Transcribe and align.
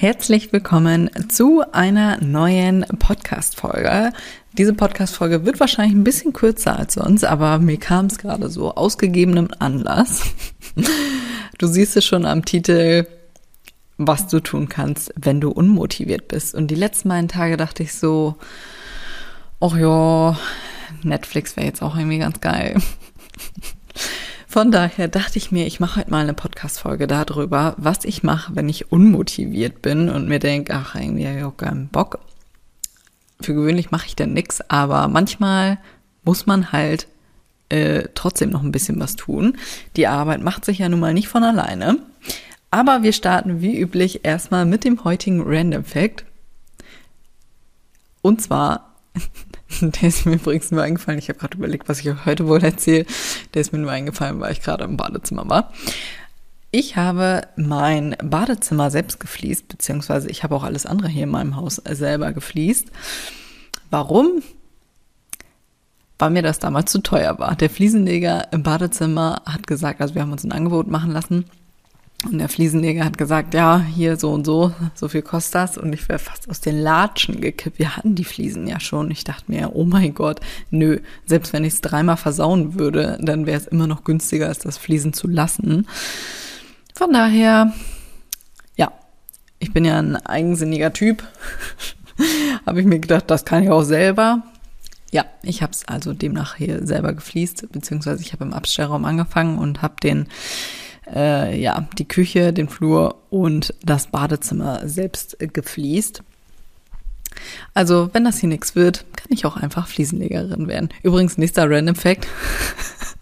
Herzlich 0.00 0.52
willkommen 0.52 1.10
zu 1.28 1.64
einer 1.72 2.22
neuen 2.22 2.86
Podcast-Folge. 3.00 4.12
Diese 4.52 4.72
Podcast-Folge 4.72 5.44
wird 5.44 5.58
wahrscheinlich 5.58 5.96
ein 5.96 6.04
bisschen 6.04 6.32
kürzer 6.32 6.78
als 6.78 6.94
sonst, 6.94 7.24
aber 7.24 7.58
mir 7.58 7.78
kam 7.78 8.06
es 8.06 8.18
gerade 8.18 8.48
so 8.48 8.76
ausgegebenem 8.76 9.48
Anlass. 9.58 10.22
Du 11.58 11.66
siehst 11.66 11.96
es 11.96 12.04
schon 12.04 12.26
am 12.26 12.44
Titel, 12.44 13.08
was 13.96 14.28
du 14.28 14.38
tun 14.38 14.68
kannst, 14.68 15.12
wenn 15.16 15.40
du 15.40 15.50
unmotiviert 15.50 16.28
bist. 16.28 16.54
Und 16.54 16.68
die 16.68 16.76
letzten 16.76 17.08
beiden 17.08 17.26
Tage 17.26 17.56
dachte 17.56 17.82
ich 17.82 17.92
so, 17.92 18.36
ach 19.58 19.76
ja, 19.76 20.38
Netflix 21.02 21.56
wäre 21.56 21.66
jetzt 21.66 21.82
auch 21.82 21.96
irgendwie 21.96 22.18
ganz 22.18 22.40
geil. 22.40 22.80
Von 24.58 24.72
daher 24.72 25.06
dachte 25.06 25.38
ich 25.38 25.52
mir, 25.52 25.68
ich 25.68 25.78
mache 25.78 26.00
heute 26.00 26.10
mal 26.10 26.24
eine 26.24 26.34
Podcast-Folge 26.34 27.06
darüber, 27.06 27.76
was 27.76 28.04
ich 28.04 28.24
mache, 28.24 28.56
wenn 28.56 28.68
ich 28.68 28.90
unmotiviert 28.90 29.82
bin 29.82 30.08
und 30.08 30.26
mir 30.26 30.40
denke, 30.40 30.74
ach, 30.74 30.96
irgendwie 30.96 31.28
habe 31.28 31.38
ich 31.38 31.44
auch 31.44 31.56
keinen 31.56 31.86
Bock. 31.86 32.18
Für 33.40 33.54
gewöhnlich 33.54 33.92
mache 33.92 34.08
ich 34.08 34.16
dann 34.16 34.32
nix, 34.32 34.60
aber 34.62 35.06
manchmal 35.06 35.78
muss 36.24 36.46
man 36.46 36.72
halt 36.72 37.06
äh, 37.68 38.08
trotzdem 38.16 38.50
noch 38.50 38.64
ein 38.64 38.72
bisschen 38.72 38.98
was 38.98 39.14
tun. 39.14 39.56
Die 39.94 40.08
Arbeit 40.08 40.42
macht 40.42 40.64
sich 40.64 40.78
ja 40.78 40.88
nun 40.88 40.98
mal 40.98 41.14
nicht 41.14 41.28
von 41.28 41.44
alleine. 41.44 41.98
Aber 42.72 43.04
wir 43.04 43.12
starten 43.12 43.60
wie 43.60 43.78
üblich 43.78 44.24
erstmal 44.24 44.66
mit 44.66 44.82
dem 44.82 45.04
heutigen 45.04 45.40
Random 45.46 45.84
Fact. 45.84 46.24
Und 48.22 48.42
zwar 48.42 48.96
Der 49.80 50.08
ist 50.08 50.26
mir 50.26 50.34
übrigens 50.34 50.70
nur 50.70 50.82
eingefallen. 50.82 51.18
Ich 51.18 51.28
habe 51.28 51.38
gerade 51.38 51.56
überlegt, 51.58 51.88
was 51.88 52.00
ich 52.00 52.24
heute 52.24 52.46
wohl 52.46 52.62
erzähle. 52.62 53.06
Der 53.54 53.60
ist 53.60 53.72
mir 53.72 53.78
nur 53.78 53.90
eingefallen, 53.90 54.40
weil 54.40 54.52
ich 54.52 54.62
gerade 54.62 54.84
im 54.84 54.96
Badezimmer 54.96 55.48
war. 55.48 55.72
Ich 56.70 56.96
habe 56.96 57.42
mein 57.56 58.14
Badezimmer 58.22 58.90
selbst 58.90 59.20
gefliest, 59.20 59.68
beziehungsweise 59.68 60.28
ich 60.30 60.42
habe 60.42 60.54
auch 60.54 60.64
alles 60.64 60.84
andere 60.84 61.08
hier 61.08 61.24
in 61.24 61.30
meinem 61.30 61.56
Haus 61.56 61.76
selber 61.76 62.32
gefliest. 62.32 62.88
Warum? 63.90 64.42
Weil 66.18 66.30
mir 66.30 66.42
das 66.42 66.58
damals 66.58 66.92
zu 66.92 66.98
teuer 66.98 67.38
war. 67.38 67.54
Der 67.56 67.70
Fliesenleger 67.70 68.52
im 68.52 68.62
Badezimmer 68.62 69.42
hat 69.46 69.66
gesagt, 69.66 70.02
also 70.02 70.14
wir 70.14 70.22
haben 70.22 70.32
uns 70.32 70.44
ein 70.44 70.52
Angebot 70.52 70.88
machen 70.88 71.12
lassen, 71.12 71.46
und 72.24 72.38
der 72.38 72.48
Fliesenleger 72.48 73.04
hat 73.04 73.16
gesagt, 73.16 73.54
ja, 73.54 73.80
hier 73.80 74.16
so 74.16 74.32
und 74.32 74.44
so, 74.44 74.74
so 74.94 75.08
viel 75.08 75.22
kostet 75.22 75.54
das. 75.54 75.78
Und 75.78 75.92
ich 75.92 76.08
wäre 76.08 76.18
fast 76.18 76.50
aus 76.50 76.60
den 76.60 76.76
Latschen 76.76 77.40
gekippt. 77.40 77.78
Wir 77.78 77.96
hatten 77.96 78.16
die 78.16 78.24
Fliesen 78.24 78.66
ja 78.66 78.80
schon. 78.80 79.10
Ich 79.12 79.22
dachte 79.22 79.44
mir, 79.46 79.76
oh 79.76 79.84
mein 79.84 80.14
Gott, 80.14 80.40
nö, 80.70 80.98
selbst 81.26 81.52
wenn 81.52 81.62
ich 81.62 81.74
es 81.74 81.80
dreimal 81.80 82.16
versauen 82.16 82.76
würde, 82.76 83.18
dann 83.22 83.46
wäre 83.46 83.58
es 83.58 83.68
immer 83.68 83.86
noch 83.86 84.02
günstiger, 84.02 84.48
als 84.48 84.58
das 84.58 84.78
Fliesen 84.78 85.12
zu 85.12 85.28
lassen. 85.28 85.86
Von 86.92 87.12
daher, 87.12 87.72
ja, 88.74 88.90
ich 89.60 89.72
bin 89.72 89.84
ja 89.84 90.00
ein 90.00 90.16
eigensinniger 90.16 90.92
Typ. 90.92 91.22
habe 92.66 92.80
ich 92.80 92.86
mir 92.86 92.98
gedacht, 92.98 93.30
das 93.30 93.44
kann 93.44 93.62
ich 93.62 93.70
auch 93.70 93.82
selber. 93.84 94.42
Ja, 95.12 95.24
ich 95.42 95.62
habe 95.62 95.72
es 95.72 95.86
also 95.86 96.12
demnach 96.12 96.56
hier 96.56 96.84
selber 96.84 97.12
gefliest, 97.12 97.70
beziehungsweise 97.70 98.22
ich 98.22 98.32
habe 98.32 98.44
im 98.44 98.52
Abstellraum 98.52 99.04
angefangen 99.04 99.56
und 99.58 99.82
habe 99.82 99.94
den 100.02 100.26
äh, 101.14 101.60
ja, 101.60 101.88
die 101.98 102.08
Küche, 102.08 102.52
den 102.52 102.68
Flur 102.68 103.16
und 103.30 103.74
das 103.82 104.08
Badezimmer 104.08 104.88
selbst 104.88 105.36
gefliest. 105.52 106.22
Also, 107.74 108.10
wenn 108.12 108.24
das 108.24 108.38
hier 108.38 108.48
nichts 108.48 108.74
wird, 108.74 109.04
kann 109.16 109.28
ich 109.30 109.46
auch 109.46 109.56
einfach 109.56 109.86
Fliesenlegerin 109.86 110.68
werden. 110.68 110.88
Übrigens, 111.02 111.38
nächster 111.38 111.70
Random 111.70 111.94
Fact. 111.94 112.26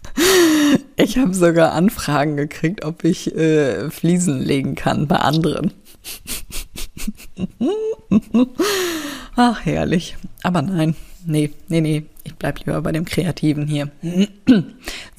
ich 0.95 1.17
habe 1.17 1.33
sogar 1.33 1.73
Anfragen 1.73 2.37
gekriegt, 2.37 2.83
ob 2.83 3.03
ich 3.03 3.35
äh, 3.35 3.89
Fliesen 3.89 4.41
legen 4.41 4.75
kann 4.75 5.07
bei 5.07 5.17
anderen. 5.17 5.73
Ach, 9.35 9.65
herrlich. 9.65 10.17
Aber 10.43 10.61
nein, 10.61 10.95
nee, 11.25 11.51
nee, 11.67 11.81
nee, 11.81 12.03
ich 12.27 12.35
bleib 12.35 12.59
lieber 12.59 12.81
bei 12.81 12.91
dem 12.91 13.05
Kreativen 13.05 13.67
hier. 13.67 13.89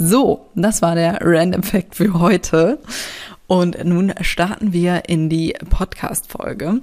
So, 0.01 0.49
das 0.55 0.81
war 0.81 0.95
der 0.95 1.19
Random 1.23 1.63
Fact 1.63 1.97
für 1.97 2.15
heute. 2.15 2.79
Und 3.49 3.83
nun 3.85 4.15
starten 4.21 4.73
wir 4.73 5.09
in 5.09 5.29
die 5.29 5.55
Podcast-Folge. 5.71 6.81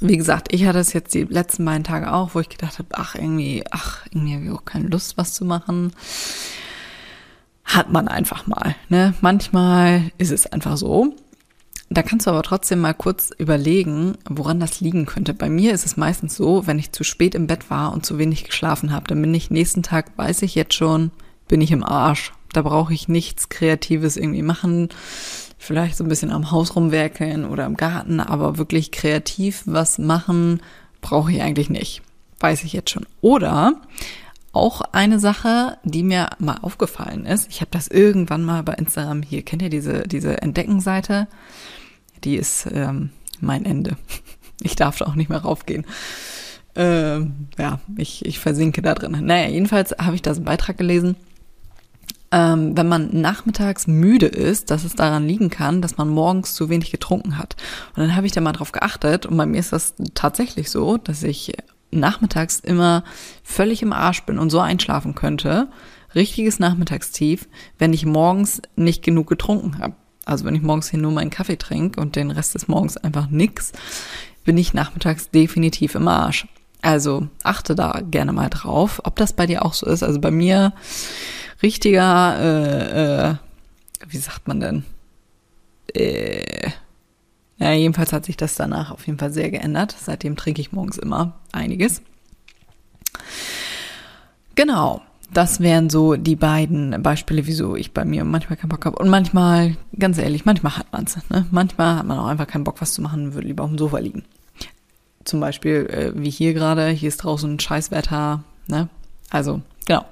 Wie 0.00 0.16
gesagt, 0.16 0.52
ich 0.52 0.64
hatte 0.64 0.78
es 0.78 0.92
jetzt 0.92 1.14
die 1.14 1.24
letzten 1.24 1.64
beiden 1.64 1.84
Tage 1.84 2.12
auch, 2.12 2.34
wo 2.34 2.40
ich 2.40 2.48
gedacht 2.48 2.78
habe, 2.78 2.88
ach, 2.92 3.14
irgendwie, 3.14 3.64
ach, 3.70 4.06
irgendwie 4.10 4.34
habe 4.34 4.44
ich 4.44 4.50
auch 4.50 4.64
keine 4.64 4.88
Lust, 4.88 5.18
was 5.18 5.34
zu 5.34 5.44
machen. 5.44 5.92
Hat 7.64 7.92
man 7.92 8.08
einfach 8.08 8.46
mal. 8.46 8.74
Ne? 8.88 9.14
Manchmal 9.20 10.10
ist 10.18 10.32
es 10.32 10.46
einfach 10.46 10.76
so. 10.76 11.14
Da 11.88 12.02
kannst 12.02 12.26
du 12.26 12.30
aber 12.30 12.42
trotzdem 12.42 12.80
mal 12.80 12.94
kurz 12.94 13.30
überlegen, 13.38 14.18
woran 14.28 14.58
das 14.58 14.80
liegen 14.80 15.06
könnte. 15.06 15.34
Bei 15.34 15.48
mir 15.48 15.72
ist 15.72 15.86
es 15.86 15.96
meistens 15.96 16.36
so, 16.36 16.66
wenn 16.66 16.80
ich 16.80 16.92
zu 16.92 17.04
spät 17.04 17.34
im 17.34 17.46
Bett 17.46 17.70
war 17.70 17.92
und 17.92 18.04
zu 18.04 18.18
wenig 18.18 18.44
geschlafen 18.44 18.92
habe, 18.92 19.06
dann 19.06 19.22
bin 19.22 19.32
ich 19.32 19.50
nächsten 19.50 19.84
Tag, 19.84 20.10
weiß 20.16 20.42
ich 20.42 20.56
jetzt 20.56 20.74
schon, 20.74 21.12
bin 21.46 21.60
ich 21.60 21.70
im 21.70 21.84
Arsch. 21.84 22.32
Da 22.52 22.62
brauche 22.62 22.92
ich 22.92 23.06
nichts 23.06 23.48
Kreatives 23.50 24.16
irgendwie 24.16 24.42
machen. 24.42 24.88
Vielleicht 25.58 25.96
so 25.96 26.04
ein 26.04 26.08
bisschen 26.08 26.32
am 26.32 26.50
Haus 26.50 26.74
rumwerkeln 26.74 27.44
oder 27.44 27.66
im 27.66 27.76
Garten, 27.76 28.18
aber 28.20 28.58
wirklich 28.58 28.90
kreativ 28.90 29.62
was 29.66 29.98
machen 29.98 30.60
brauche 31.00 31.30
ich 31.30 31.40
eigentlich 31.40 31.70
nicht. 31.70 32.02
Weiß 32.40 32.64
ich 32.64 32.72
jetzt 32.72 32.90
schon. 32.90 33.06
Oder 33.20 33.80
auch 34.56 34.80
eine 34.92 35.18
Sache, 35.18 35.78
die 35.84 36.02
mir 36.02 36.30
mal 36.38 36.58
aufgefallen 36.62 37.26
ist. 37.26 37.48
Ich 37.50 37.60
habe 37.60 37.70
das 37.70 37.88
irgendwann 37.88 38.42
mal 38.42 38.62
bei 38.62 38.72
Instagram 38.72 39.22
hier. 39.22 39.42
Kennt 39.42 39.62
ihr 39.62 39.70
diese, 39.70 40.08
diese 40.08 40.40
Entdeckenseite? 40.42 41.28
Die 42.24 42.36
ist 42.36 42.66
ähm, 42.72 43.10
mein 43.40 43.64
Ende. 43.64 43.96
Ich 44.62 44.74
darf 44.74 44.96
da 44.96 45.04
auch 45.04 45.16
nicht 45.16 45.28
mehr 45.28 45.42
raufgehen. 45.42 45.84
Ähm, 46.76 47.48
ja, 47.58 47.78
ich, 47.98 48.24
ich 48.24 48.38
versinke 48.38 48.80
da 48.80 48.94
drin. 48.94 49.14
Naja, 49.22 49.50
jedenfalls 49.50 49.94
habe 49.98 50.14
ich 50.14 50.22
da 50.22 50.32
einen 50.32 50.44
Beitrag 50.44 50.78
gelesen. 50.78 51.14
Ähm, 52.32 52.74
wenn 52.74 52.88
man 52.88 53.10
nachmittags 53.20 53.86
müde 53.86 54.24
ist, 54.24 54.70
dass 54.70 54.84
es 54.84 54.94
daran 54.94 55.28
liegen 55.28 55.50
kann, 55.50 55.82
dass 55.82 55.98
man 55.98 56.08
morgens 56.08 56.54
zu 56.54 56.70
wenig 56.70 56.90
getrunken 56.90 57.36
hat. 57.36 57.54
Und 57.94 58.02
dann 58.02 58.16
habe 58.16 58.26
ich 58.26 58.32
da 58.32 58.40
mal 58.40 58.52
drauf 58.52 58.72
geachtet 58.72 59.26
und 59.26 59.36
bei 59.36 59.44
mir 59.44 59.60
ist 59.60 59.74
das 59.74 59.92
tatsächlich 60.14 60.70
so, 60.70 60.96
dass 60.96 61.22
ich 61.22 61.52
nachmittags 61.96 62.60
immer 62.60 63.04
völlig 63.42 63.82
im 63.82 63.92
Arsch 63.92 64.22
bin 64.24 64.38
und 64.38 64.50
so 64.50 64.60
einschlafen 64.60 65.14
könnte. 65.14 65.68
Richtiges 66.14 66.58
Nachmittagstief, 66.58 67.48
wenn 67.78 67.92
ich 67.92 68.06
morgens 68.06 68.62
nicht 68.76 69.02
genug 69.02 69.28
getrunken 69.28 69.78
habe. 69.78 69.94
Also 70.24 70.44
wenn 70.44 70.54
ich 70.54 70.62
morgens 70.62 70.90
hier 70.90 70.98
nur 70.98 71.12
meinen 71.12 71.30
Kaffee 71.30 71.56
trinke 71.56 72.00
und 72.00 72.16
den 72.16 72.30
Rest 72.30 72.54
des 72.54 72.68
Morgens 72.68 72.96
einfach 72.96 73.28
nix, 73.28 73.72
bin 74.44 74.56
ich 74.58 74.74
nachmittags 74.74 75.30
definitiv 75.30 75.94
im 75.94 76.08
Arsch. 76.08 76.46
Also 76.82 77.28
achte 77.42 77.74
da 77.74 78.00
gerne 78.10 78.32
mal 78.32 78.48
drauf, 78.48 79.00
ob 79.04 79.16
das 79.16 79.32
bei 79.32 79.46
dir 79.46 79.64
auch 79.64 79.74
so 79.74 79.86
ist. 79.86 80.02
Also 80.02 80.20
bei 80.20 80.30
mir 80.30 80.72
richtiger, 81.62 82.38
äh, 82.38 83.30
äh, 83.30 83.34
wie 84.08 84.18
sagt 84.18 84.46
man 84.48 84.60
denn? 84.60 84.84
Äh, 85.94 86.70
ja, 87.58 87.72
jedenfalls 87.72 88.12
hat 88.12 88.26
sich 88.26 88.36
das 88.36 88.54
danach 88.54 88.90
auf 88.90 89.06
jeden 89.06 89.18
Fall 89.18 89.32
sehr 89.32 89.50
geändert. 89.50 89.96
Seitdem 89.98 90.36
trinke 90.36 90.60
ich 90.60 90.72
morgens 90.72 90.98
immer 90.98 91.38
einiges. 91.52 92.02
Genau. 94.54 95.02
Das 95.32 95.58
wären 95.58 95.90
so 95.90 96.14
die 96.14 96.36
beiden 96.36 97.02
Beispiele, 97.02 97.46
wieso 97.46 97.74
ich 97.74 97.92
bei 97.92 98.04
mir 98.04 98.24
manchmal 98.24 98.56
keinen 98.56 98.68
Bock 98.68 98.84
habe. 98.84 98.98
Und 98.98 99.08
manchmal, 99.08 99.76
ganz 99.98 100.18
ehrlich, 100.18 100.44
manchmal 100.44 100.76
hat 100.76 100.92
man 100.92 101.04
es. 101.04 101.16
Ne? 101.30 101.46
Manchmal 101.50 101.96
hat 101.96 102.06
man 102.06 102.18
auch 102.18 102.26
einfach 102.26 102.46
keinen 102.46 102.64
Bock, 102.64 102.80
was 102.80 102.92
zu 102.92 103.02
machen, 103.02 103.34
würde 103.34 103.48
lieber 103.48 103.64
auf 103.64 103.70
dem 103.70 103.78
Sofa 103.78 103.98
liegen. 103.98 104.24
Zum 105.24 105.40
Beispiel, 105.40 105.86
äh, 105.90 106.12
wie 106.14 106.30
hier 106.30 106.54
gerade, 106.54 106.88
hier 106.90 107.08
ist 107.08 107.18
draußen 107.18 107.58
Scheißwetter. 107.58 108.44
Ne? 108.68 108.88
Also, 109.30 109.62
genau. 109.84 110.04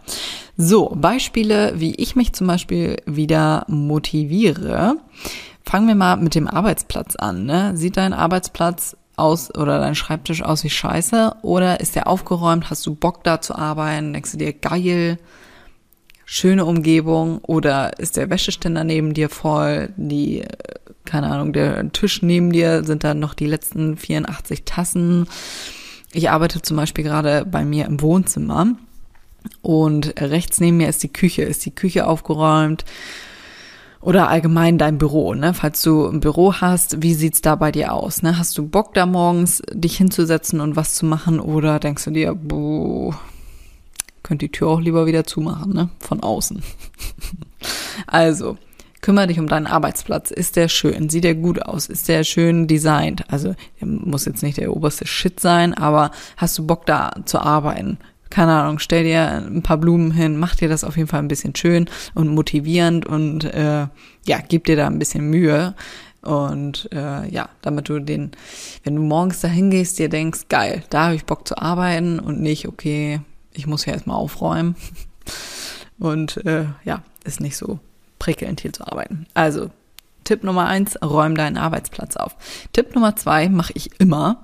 So, 0.56 0.92
Beispiele, 0.96 1.74
wie 1.76 1.94
ich 1.94 2.16
mich 2.16 2.32
zum 2.32 2.48
Beispiel 2.48 2.96
wieder 3.06 3.64
motiviere. 3.68 4.96
Fangen 5.66 5.88
wir 5.88 5.94
mal 5.94 6.16
mit 6.16 6.34
dem 6.34 6.48
Arbeitsplatz 6.48 7.16
an. 7.16 7.46
Ne? 7.46 7.76
Sieht 7.76 7.96
dein 7.96 8.12
Arbeitsplatz 8.12 8.96
aus 9.16 9.54
oder 9.54 9.78
dein 9.78 9.94
Schreibtisch 9.94 10.42
aus 10.42 10.64
wie 10.64 10.70
Scheiße? 10.70 11.36
Oder 11.42 11.80
ist 11.80 11.94
der 11.94 12.06
aufgeräumt? 12.06 12.70
Hast 12.70 12.84
du 12.86 12.94
Bock 12.94 13.24
da 13.24 13.40
zu 13.40 13.54
arbeiten? 13.54 14.12
Denkst 14.12 14.32
du 14.32 14.38
dir 14.38 14.52
geil? 14.52 15.18
Schöne 16.24 16.64
Umgebung? 16.64 17.38
Oder 17.38 17.98
ist 17.98 18.16
der 18.16 18.30
Wäscheständer 18.30 18.84
neben 18.84 19.14
dir 19.14 19.28
voll? 19.28 19.90
Die, 19.96 20.44
keine 21.04 21.30
Ahnung, 21.30 21.52
der 21.52 21.92
Tisch 21.92 22.22
neben 22.22 22.52
dir 22.52 22.84
sind 22.84 23.04
dann 23.04 23.18
noch 23.18 23.34
die 23.34 23.46
letzten 23.46 23.96
84 23.96 24.64
Tassen? 24.64 25.26
ich 26.14 26.30
arbeite 26.30 26.62
zum 26.62 26.76
Beispiel 26.76 27.04
gerade 27.04 27.44
bei 27.44 27.64
mir 27.64 27.86
im 27.86 28.00
Wohnzimmer 28.00 28.76
und 29.62 30.20
rechts 30.20 30.60
neben 30.60 30.78
mir 30.78 30.88
ist 30.88 31.02
die 31.02 31.12
Küche, 31.12 31.42
ist 31.42 31.66
die 31.66 31.74
Küche 31.74 32.06
aufgeräumt 32.06 32.84
oder 34.04 34.28
allgemein 34.28 34.78
dein 34.78 34.98
Büro, 34.98 35.34
ne? 35.34 35.54
Falls 35.54 35.82
du 35.82 36.06
ein 36.06 36.20
Büro 36.20 36.54
hast, 36.54 37.02
wie 37.02 37.14
sieht's 37.14 37.40
da 37.40 37.56
bei 37.56 37.72
dir 37.72 37.92
aus, 37.92 38.22
ne? 38.22 38.38
Hast 38.38 38.56
du 38.58 38.66
Bock 38.66 38.94
da 38.94 39.06
morgens 39.06 39.62
dich 39.72 39.96
hinzusetzen 39.96 40.60
und 40.60 40.76
was 40.76 40.94
zu 40.94 41.06
machen 41.06 41.40
oder 41.40 41.78
denkst 41.78 42.04
du 42.04 42.10
dir, 42.10 42.34
boah, 42.34 43.18
könnt 44.22 44.42
die 44.42 44.50
Tür 44.50 44.68
auch 44.68 44.80
lieber 44.80 45.06
wieder 45.06 45.24
zumachen, 45.24 45.72
ne? 45.72 45.88
Von 46.00 46.22
außen. 46.22 46.62
also, 48.06 48.58
kümmere 49.00 49.28
dich 49.28 49.38
um 49.38 49.48
deinen 49.48 49.66
Arbeitsplatz. 49.66 50.30
Ist 50.30 50.56
der 50.56 50.68
schön? 50.68 51.08
Sieht 51.08 51.24
der 51.24 51.34
gut 51.34 51.62
aus? 51.62 51.86
Ist 51.86 52.08
der 52.08 52.24
schön 52.24 52.66
designt? 52.66 53.24
Also, 53.32 53.54
muss 53.80 54.26
jetzt 54.26 54.42
nicht 54.42 54.58
der 54.58 54.76
oberste 54.76 55.06
Shit 55.06 55.40
sein, 55.40 55.72
aber 55.72 56.10
hast 56.36 56.58
du 56.58 56.66
Bock 56.66 56.84
da 56.84 57.10
zu 57.24 57.38
arbeiten? 57.38 57.98
Keine 58.34 58.52
Ahnung, 58.52 58.80
stell 58.80 59.04
dir 59.04 59.44
ein 59.46 59.62
paar 59.62 59.76
Blumen 59.76 60.10
hin, 60.10 60.36
mach 60.36 60.56
dir 60.56 60.68
das 60.68 60.82
auf 60.82 60.96
jeden 60.96 61.06
Fall 61.06 61.20
ein 61.20 61.28
bisschen 61.28 61.54
schön 61.54 61.88
und 62.14 62.26
motivierend 62.26 63.06
und 63.06 63.44
äh, 63.44 63.86
ja, 64.26 64.38
gib 64.48 64.64
dir 64.64 64.74
da 64.74 64.88
ein 64.88 64.98
bisschen 64.98 65.30
Mühe. 65.30 65.76
Und 66.20 66.88
äh, 66.90 67.28
ja, 67.28 67.48
damit 67.62 67.88
du 67.88 68.00
den, 68.00 68.32
wenn 68.82 68.96
du 68.96 69.02
morgens 69.02 69.38
da 69.38 69.46
hingehst, 69.46 70.00
dir 70.00 70.08
denkst, 70.08 70.48
geil, 70.48 70.82
da 70.90 71.04
habe 71.04 71.14
ich 71.14 71.26
Bock 71.26 71.46
zu 71.46 71.58
arbeiten 71.58 72.18
und 72.18 72.40
nicht, 72.40 72.66
okay, 72.66 73.20
ich 73.52 73.68
muss 73.68 73.86
ja 73.86 73.92
erstmal 73.92 74.16
aufräumen. 74.16 74.74
Und 76.00 76.44
äh, 76.44 76.64
ja, 76.82 77.04
ist 77.22 77.40
nicht 77.40 77.56
so 77.56 77.78
prickelnd 78.18 78.60
hier 78.60 78.72
zu 78.72 78.84
arbeiten. 78.84 79.26
Also, 79.34 79.70
Tipp 80.24 80.42
Nummer 80.42 80.66
eins, 80.66 81.00
räum 81.00 81.36
deinen 81.36 81.56
Arbeitsplatz 81.56 82.16
auf. 82.16 82.34
Tipp 82.72 82.96
Nummer 82.96 83.14
zwei 83.14 83.48
mache 83.48 83.74
ich 83.76 84.00
immer. 84.00 84.42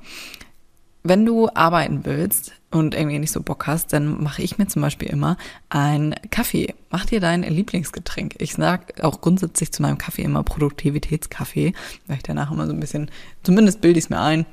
Wenn 1.03 1.27
du 1.27 1.49
arbeiten 1.53 2.05
willst 2.05 2.53
und 2.71 2.95
irgendwie 2.95 3.19
nicht 3.19 3.33
so 3.33 3.43
Bock 3.43 3.67
hast, 3.67 3.93
dann 3.93 4.23
mache 4.23 4.43
ich 4.43 4.59
mir 4.59 4.69
zum 4.69 4.83
Beispiel 4.83 5.09
immer 5.09 5.37
einen 5.69 6.15
Kaffee. 6.31 6.75
Mach 6.91 7.05
dir 7.05 7.21
dein 7.21 7.43
Lieblingsgetränk. 7.43 8.37
Ich 8.39 8.55
sag 8.55 9.03
auch 9.03 9.21
grundsätzlich 9.21 9.73
zu 9.73 9.83
meinem 9.83 9.99
Kaffee 9.99 10.23
immer 10.23 10.45
Produktivitätskaffee, 10.45 11.73
weil 12.07 12.17
ich 12.17 12.23
danach 12.23 12.53
immer 12.53 12.67
so 12.67 12.73
ein 12.73 12.81
bisschen, 12.81 13.11
zumindest 13.43 13.81
bilde 13.81 13.99
ich 13.99 14.05
es 14.05 14.11
mir 14.11 14.21
ein. 14.21 14.47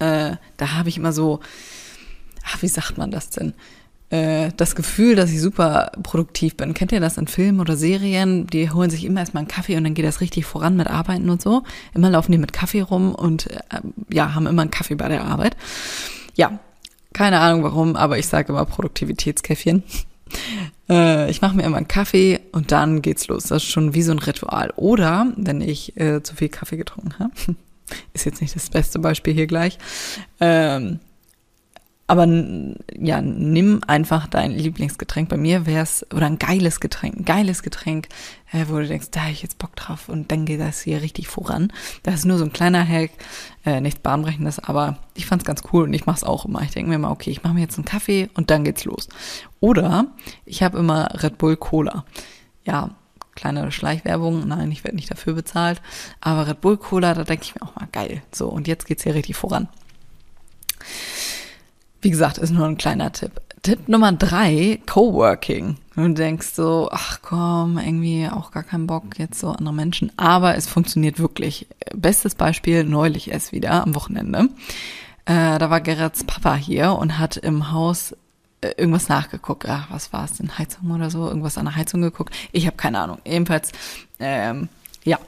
Äh, 0.00 0.36
da 0.56 0.72
habe 0.72 0.88
ich 0.88 0.96
immer 0.96 1.12
so, 1.12 1.38
ach, 2.44 2.60
wie 2.60 2.68
sagt 2.68 2.98
man 2.98 3.12
das 3.12 3.30
denn? 3.30 3.54
Äh, 4.10 4.50
das 4.56 4.74
Gefühl, 4.74 5.14
dass 5.14 5.30
ich 5.30 5.40
super 5.40 5.92
produktiv 6.02 6.56
bin. 6.56 6.74
Kennt 6.74 6.90
ihr 6.90 6.98
das 6.98 7.18
in 7.18 7.28
Filmen 7.28 7.60
oder 7.60 7.76
Serien? 7.76 8.48
Die 8.48 8.68
holen 8.68 8.90
sich 8.90 9.04
immer 9.04 9.20
erstmal 9.20 9.42
einen 9.42 9.48
Kaffee 9.48 9.76
und 9.76 9.84
dann 9.84 9.94
geht 9.94 10.04
das 10.04 10.20
richtig 10.20 10.44
voran 10.44 10.74
mit 10.74 10.88
Arbeiten 10.88 11.30
und 11.30 11.40
so. 11.40 11.62
Immer 11.94 12.10
laufen 12.10 12.32
die 12.32 12.38
mit 12.38 12.52
Kaffee 12.52 12.80
rum 12.80 13.14
und 13.14 13.48
äh, 13.48 13.60
ja, 14.10 14.34
haben 14.34 14.48
immer 14.48 14.62
einen 14.62 14.72
Kaffee 14.72 14.96
bei 14.96 15.06
der 15.06 15.24
Arbeit. 15.24 15.56
Ja, 16.34 16.58
keine 17.12 17.40
Ahnung 17.40 17.62
warum, 17.62 17.96
aber 17.96 18.18
ich 18.18 18.26
sage 18.26 18.52
immer 18.52 18.64
Produktivitätskäffchen. 18.64 19.82
Äh, 20.88 21.30
ich 21.30 21.40
mache 21.42 21.54
mir 21.54 21.62
immer 21.62 21.76
einen 21.76 21.88
Kaffee 21.88 22.40
und 22.50 22.72
dann 22.72 23.02
geht's 23.02 23.28
los. 23.28 23.44
Das 23.44 23.62
ist 23.62 23.70
schon 23.70 23.94
wie 23.94 24.02
so 24.02 24.12
ein 24.12 24.18
Ritual. 24.18 24.72
Oder 24.76 25.32
wenn 25.36 25.60
ich 25.60 25.96
äh, 25.96 26.22
zu 26.22 26.34
viel 26.34 26.48
Kaffee 26.48 26.76
getrunken 26.76 27.18
habe, 27.18 27.32
ist 28.14 28.24
jetzt 28.24 28.40
nicht 28.40 28.56
das 28.56 28.68
beste 28.68 28.98
Beispiel 28.98 29.32
hier 29.32 29.46
gleich, 29.46 29.78
ähm, 30.40 30.98
aber 32.08 32.26
ja, 33.02 33.20
nimm 33.20 33.80
einfach 33.86 34.28
dein 34.28 34.52
Lieblingsgetränk. 34.52 35.28
Bei 35.28 35.36
mir 35.36 35.66
wäre 35.66 35.82
es, 35.82 36.06
oder 36.14 36.26
ein 36.26 36.38
geiles 36.38 36.78
Getränk, 36.78 37.16
ein 37.16 37.24
geiles 37.24 37.64
Getränk, 37.64 38.08
äh, 38.52 38.66
wo 38.68 38.78
du 38.78 38.86
denkst, 38.86 39.08
da 39.10 39.22
habe 39.22 39.32
ich 39.32 39.42
jetzt 39.42 39.58
Bock 39.58 39.74
drauf 39.74 40.08
und 40.08 40.30
dann 40.30 40.44
geht 40.44 40.60
das 40.60 40.82
hier 40.82 41.02
richtig 41.02 41.26
voran. 41.26 41.72
Das 42.04 42.14
ist 42.14 42.24
nur 42.26 42.38
so 42.38 42.44
ein 42.44 42.52
kleiner 42.52 42.86
Hack, 42.86 43.10
äh, 43.66 43.80
nichts 43.80 43.98
Bahnbrechendes, 44.00 44.60
aber 44.60 44.98
ich 45.14 45.26
fand 45.26 45.42
es 45.42 45.46
ganz 45.46 45.62
cool 45.72 45.84
und 45.84 45.94
ich 45.94 46.06
mache 46.06 46.18
es 46.18 46.24
auch 46.24 46.44
immer. 46.44 46.62
Ich 46.62 46.70
denke 46.70 46.90
mir 46.90 46.94
immer, 46.94 47.10
okay, 47.10 47.30
ich 47.30 47.42
mache 47.42 47.54
mir 47.54 47.62
jetzt 47.62 47.76
einen 47.76 47.84
Kaffee 47.84 48.30
und 48.34 48.50
dann 48.50 48.62
geht's 48.62 48.84
los. 48.84 49.08
Oder 49.58 50.06
ich 50.44 50.62
habe 50.62 50.78
immer 50.78 51.08
Red 51.22 51.38
Bull 51.38 51.56
Cola. 51.56 52.04
Ja, 52.64 52.90
kleine 53.34 53.72
Schleichwerbung, 53.72 54.46
nein, 54.46 54.70
ich 54.70 54.84
werde 54.84 54.96
nicht 54.96 55.10
dafür 55.10 55.32
bezahlt, 55.32 55.82
aber 56.20 56.46
Red 56.46 56.60
Bull 56.60 56.76
Cola, 56.76 57.14
da 57.14 57.24
denke 57.24 57.44
ich 57.44 57.56
mir 57.56 57.62
auch 57.62 57.74
mal, 57.74 57.88
geil. 57.90 58.22
So, 58.30 58.48
und 58.48 58.68
jetzt 58.68 58.86
geht's 58.86 59.02
hier 59.02 59.16
richtig 59.16 59.34
voran. 59.34 59.68
Wie 62.02 62.10
gesagt, 62.10 62.38
ist 62.38 62.50
nur 62.50 62.66
ein 62.66 62.76
kleiner 62.76 63.12
Tipp. 63.12 63.40
Tipp 63.62 63.88
Nummer 63.88 64.10
drei, 64.10 64.80
Coworking. 64.86 65.76
Du 65.94 66.08
denkst 66.08 66.48
so, 66.48 66.88
ach 66.90 67.20
komm, 67.22 67.78
irgendwie 67.78 68.28
auch 68.28 68.50
gar 68.50 68.64
keinen 68.64 68.88
Bock 68.88 69.18
jetzt 69.18 69.38
so 69.38 69.50
andere 69.50 69.72
Menschen. 69.72 70.10
Aber 70.16 70.56
es 70.56 70.66
funktioniert 70.66 71.20
wirklich. 71.20 71.68
Bestes 71.94 72.34
Beispiel 72.34 72.82
neulich 72.82 73.30
erst 73.30 73.52
wieder 73.52 73.84
am 73.84 73.94
Wochenende. 73.94 74.48
Äh, 75.26 75.58
da 75.60 75.70
war 75.70 75.80
Gerrits 75.80 76.24
Papa 76.24 76.56
hier 76.56 76.94
und 76.94 77.20
hat 77.20 77.36
im 77.36 77.70
Haus 77.70 78.16
äh, 78.62 78.72
irgendwas 78.76 79.08
nachgeguckt. 79.08 79.64
Ach, 79.68 79.86
was 79.90 80.12
war 80.12 80.24
es 80.24 80.38
denn? 80.38 80.58
Heizung 80.58 80.90
oder 80.90 81.08
so? 81.08 81.28
Irgendwas 81.28 81.56
an 81.56 81.66
der 81.66 81.76
Heizung 81.76 82.02
geguckt. 82.02 82.34
Ich 82.50 82.66
habe 82.66 82.76
keine 82.76 82.98
Ahnung. 82.98 83.18
Ebenfalls, 83.24 83.70
ähm, 84.18 84.68
ja, 85.04 85.18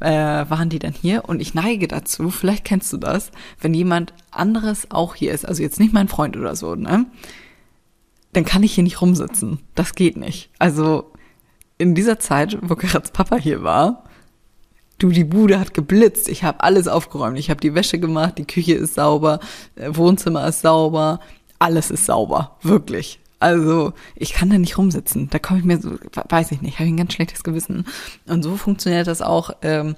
äh, 0.00 0.10
waren 0.10 0.68
die 0.68 0.78
dann 0.78 0.92
hier 0.92 1.24
und 1.28 1.40
ich 1.40 1.54
neige 1.54 1.88
dazu, 1.88 2.30
vielleicht 2.30 2.64
kennst 2.64 2.92
du 2.92 2.96
das, 2.96 3.30
wenn 3.60 3.74
jemand 3.74 4.12
anderes 4.30 4.90
auch 4.90 5.14
hier 5.14 5.32
ist, 5.32 5.46
also 5.46 5.62
jetzt 5.62 5.80
nicht 5.80 5.92
mein 5.92 6.08
Freund 6.08 6.36
oder 6.36 6.56
so, 6.56 6.74
ne? 6.74 7.06
Dann 8.32 8.44
kann 8.44 8.64
ich 8.64 8.74
hier 8.74 8.82
nicht 8.82 9.00
rumsitzen. 9.00 9.60
Das 9.76 9.94
geht 9.94 10.16
nicht. 10.16 10.50
Also 10.58 11.12
in 11.78 11.94
dieser 11.94 12.18
Zeit, 12.18 12.58
wo 12.62 12.74
Karats 12.74 13.12
Papa 13.12 13.36
hier 13.36 13.62
war, 13.62 14.04
du, 14.98 15.10
die 15.10 15.24
Bude 15.24 15.60
hat 15.60 15.74
geblitzt. 15.74 16.28
Ich 16.28 16.42
habe 16.42 16.62
alles 16.62 16.88
aufgeräumt. 16.88 17.38
Ich 17.38 17.50
habe 17.50 17.60
die 17.60 17.74
Wäsche 17.74 17.98
gemacht, 17.98 18.38
die 18.38 18.46
Küche 18.46 18.74
ist 18.74 18.94
sauber, 18.94 19.40
äh, 19.76 19.90
Wohnzimmer 19.94 20.46
ist 20.48 20.62
sauber, 20.62 21.20
alles 21.58 21.90
ist 21.90 22.06
sauber, 22.06 22.56
wirklich. 22.62 23.20
Also 23.44 23.92
ich 24.16 24.32
kann 24.32 24.48
da 24.48 24.56
nicht 24.56 24.78
rumsitzen. 24.78 25.28
Da 25.28 25.38
komme 25.38 25.60
ich 25.60 25.66
mir 25.66 25.78
so, 25.78 25.98
weiß 26.30 26.50
ich 26.52 26.62
nicht, 26.62 26.78
habe 26.78 26.86
ich 26.86 26.94
ein 26.94 26.96
ganz 26.96 27.12
schlechtes 27.12 27.44
Gewissen. 27.44 27.84
Und 28.26 28.42
so 28.42 28.56
funktioniert 28.56 29.06
das 29.06 29.20
auch 29.20 29.50
ähm, 29.60 29.96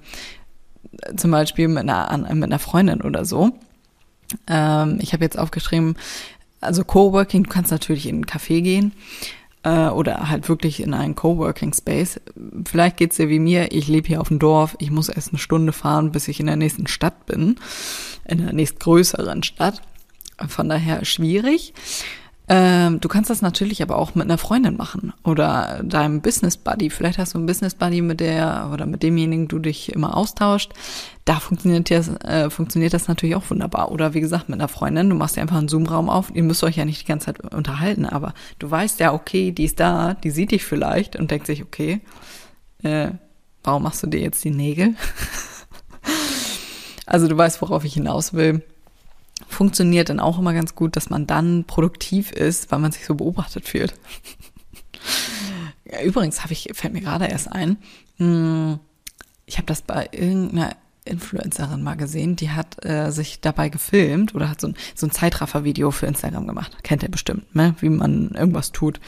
zum 1.16 1.30
Beispiel 1.30 1.68
mit 1.68 1.88
einer, 1.88 2.34
mit 2.34 2.42
einer 2.42 2.58
Freundin 2.58 3.02
oder 3.02 3.24
so. 3.24 3.52
Ähm, 4.48 4.98
ich 5.00 5.12
habe 5.12 5.22
jetzt 5.22 5.38
aufgeschrieben, 5.38 5.94
also 6.60 6.82
Coworking, 6.82 7.44
du 7.44 7.48
kannst 7.48 7.70
natürlich 7.70 8.08
in 8.08 8.16
einen 8.16 8.24
Café 8.24 8.62
gehen 8.62 8.90
äh, 9.62 9.90
oder 9.90 10.28
halt 10.28 10.48
wirklich 10.48 10.82
in 10.82 10.92
einen 10.92 11.14
Coworking 11.14 11.72
Space. 11.72 12.20
Vielleicht 12.64 12.96
geht's 12.96 13.14
dir 13.14 13.28
wie 13.28 13.38
mir, 13.38 13.70
ich 13.70 13.86
lebe 13.86 14.08
hier 14.08 14.20
auf 14.20 14.26
dem 14.26 14.40
Dorf, 14.40 14.74
ich 14.80 14.90
muss 14.90 15.08
erst 15.08 15.28
eine 15.28 15.38
Stunde 15.38 15.72
fahren, 15.72 16.10
bis 16.10 16.26
ich 16.26 16.40
in 16.40 16.46
der 16.46 16.56
nächsten 16.56 16.88
Stadt 16.88 17.26
bin, 17.26 17.60
in 18.24 18.38
der 18.38 18.52
nächstgrößeren 18.52 19.44
Stadt. 19.44 19.82
Von 20.48 20.68
daher 20.68 21.04
schwierig. 21.04 21.74
Ähm, 22.48 23.00
du 23.00 23.08
kannst 23.08 23.28
das 23.28 23.42
natürlich 23.42 23.82
aber 23.82 23.96
auch 23.96 24.14
mit 24.14 24.24
einer 24.24 24.38
Freundin 24.38 24.76
machen 24.76 25.12
oder 25.24 25.82
deinem 25.82 26.20
Business 26.20 26.56
Buddy. 26.56 26.90
Vielleicht 26.90 27.18
hast 27.18 27.34
du 27.34 27.38
einen 27.38 27.46
Business 27.46 27.74
Buddy 27.74 28.02
mit 28.02 28.20
der 28.20 28.70
oder 28.72 28.86
mit 28.86 29.02
demjenigen 29.02 29.48
du 29.48 29.58
dich 29.58 29.92
immer 29.92 30.16
austauscht. 30.16 30.72
Da 31.24 31.40
funktioniert 31.40 31.90
das, 31.90 32.08
äh, 32.22 32.48
funktioniert 32.48 32.94
das 32.94 33.08
natürlich 33.08 33.34
auch 33.34 33.50
wunderbar. 33.50 33.90
Oder 33.90 34.14
wie 34.14 34.20
gesagt, 34.20 34.48
mit 34.48 34.60
einer 34.60 34.68
Freundin, 34.68 35.10
du 35.10 35.16
machst 35.16 35.36
dir 35.36 35.40
einfach 35.40 35.56
einen 35.56 35.66
Zoom-Raum 35.66 36.08
auf. 36.08 36.30
Ihr 36.32 36.44
müsst 36.44 36.62
euch 36.62 36.76
ja 36.76 36.84
nicht 36.84 37.02
die 37.02 37.06
ganze 37.06 37.26
Zeit 37.26 37.52
unterhalten, 37.52 38.06
aber 38.06 38.32
du 38.60 38.70
weißt 38.70 39.00
ja, 39.00 39.12
okay, 39.12 39.50
die 39.50 39.64
ist 39.64 39.80
da, 39.80 40.14
die 40.14 40.30
sieht 40.30 40.52
dich 40.52 40.64
vielleicht 40.64 41.16
und 41.16 41.32
denkt 41.32 41.46
sich, 41.46 41.64
okay, 41.64 42.00
äh, 42.84 43.08
warum 43.64 43.82
machst 43.82 44.04
du 44.04 44.06
dir 44.06 44.20
jetzt 44.20 44.44
die 44.44 44.50
Nägel? 44.50 44.94
also 47.06 47.26
du 47.26 47.36
weißt, 47.36 47.60
worauf 47.60 47.84
ich 47.84 47.94
hinaus 47.94 48.34
will 48.34 48.62
funktioniert 49.48 50.08
dann 50.08 50.20
auch 50.20 50.38
immer 50.38 50.54
ganz 50.54 50.74
gut, 50.74 50.96
dass 50.96 51.10
man 51.10 51.26
dann 51.26 51.64
produktiv 51.64 52.32
ist, 52.32 52.70
weil 52.70 52.78
man 52.78 52.92
sich 52.92 53.04
so 53.04 53.14
beobachtet 53.14 53.66
fühlt. 53.66 53.94
Übrigens 56.04 56.42
habe 56.42 56.52
ich, 56.52 56.70
fällt 56.72 56.92
mir 56.94 57.00
gerade 57.00 57.26
erst 57.26 57.52
ein, 57.52 57.76
hm, 58.16 58.78
ich 59.46 59.56
habe 59.56 59.66
das 59.66 59.82
bei 59.82 60.08
irgendeiner 60.12 60.76
Influencerin 61.06 61.82
mal 61.82 61.96
gesehen, 61.96 62.36
die 62.36 62.50
hat 62.50 62.84
äh, 62.84 63.10
sich 63.10 63.40
dabei 63.40 63.68
gefilmt 63.68 64.34
oder 64.34 64.48
hat 64.48 64.60
so 64.60 64.68
ein, 64.68 64.74
so 64.94 65.06
ein 65.06 65.10
Zeitraffer-Video 65.10 65.90
für 65.90 66.06
Instagram 66.06 66.46
gemacht. 66.46 66.76
Kennt 66.82 67.02
ihr 67.02 67.10
bestimmt, 67.10 67.54
ne? 67.54 67.74
wie 67.80 67.88
man 67.88 68.30
irgendwas 68.30 68.72
tut. 68.72 69.00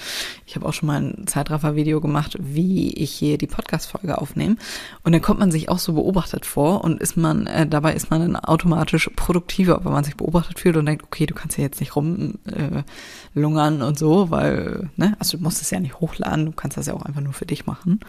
Ich 0.46 0.56
habe 0.56 0.66
auch 0.66 0.72
schon 0.72 0.86
mal 0.86 1.02
ein 1.02 1.26
Zeitraffer-Video 1.26 2.00
gemacht, 2.00 2.36
wie 2.40 2.92
ich 2.94 3.10
hier 3.10 3.38
die 3.38 3.46
Podcast-Folge 3.46 4.18
aufnehme. 4.18 4.56
Und 5.02 5.12
dann 5.12 5.22
kommt 5.22 5.40
man 5.40 5.50
sich 5.50 5.68
auch 5.68 5.78
so 5.78 5.92
beobachtet 5.92 6.46
vor 6.46 6.84
und 6.84 7.00
ist 7.00 7.16
man, 7.16 7.46
äh, 7.46 7.66
dabei 7.66 7.94
ist 7.94 8.10
man 8.10 8.20
dann 8.20 8.36
automatisch 8.36 9.10
produktiver, 9.16 9.84
weil 9.84 9.92
man 9.92 10.04
sich 10.04 10.16
beobachtet 10.16 10.60
fühlt 10.60 10.76
und 10.76 10.86
denkt, 10.86 11.04
okay, 11.04 11.26
du 11.26 11.34
kannst 11.34 11.58
ja 11.58 11.64
jetzt 11.64 11.80
nicht 11.80 11.96
rumlungern 11.96 13.80
äh, 13.80 13.84
und 13.84 13.98
so, 13.98 14.30
weil, 14.30 14.90
ne, 14.96 15.16
also 15.18 15.36
du 15.36 15.42
musst 15.42 15.62
es 15.62 15.70
ja 15.70 15.80
nicht 15.80 16.00
hochladen, 16.00 16.46
du 16.46 16.52
kannst 16.52 16.76
das 16.76 16.86
ja 16.86 16.94
auch 16.94 17.02
einfach 17.02 17.20
nur 17.20 17.32
für 17.32 17.46
dich 17.46 17.66
machen. 17.66 18.00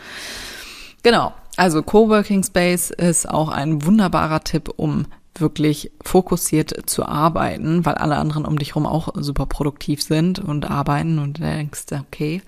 Genau. 1.03 1.33
Also 1.57 1.83
Coworking 1.83 2.43
Space 2.43 2.89
ist 2.89 3.29
auch 3.29 3.49
ein 3.49 3.85
wunderbarer 3.85 4.43
Tipp, 4.43 4.71
um 4.77 5.05
wirklich 5.35 5.91
fokussiert 6.01 6.89
zu 6.89 7.05
arbeiten, 7.05 7.85
weil 7.85 7.95
alle 7.95 8.17
anderen 8.17 8.45
um 8.45 8.57
dich 8.57 8.69
herum 8.69 8.85
auch 8.85 9.09
super 9.15 9.45
produktiv 9.45 10.01
sind 10.01 10.39
und 10.39 10.69
arbeiten 10.69 11.19
und 11.19 11.39
denkst, 11.39 11.85
okay, 11.91 12.41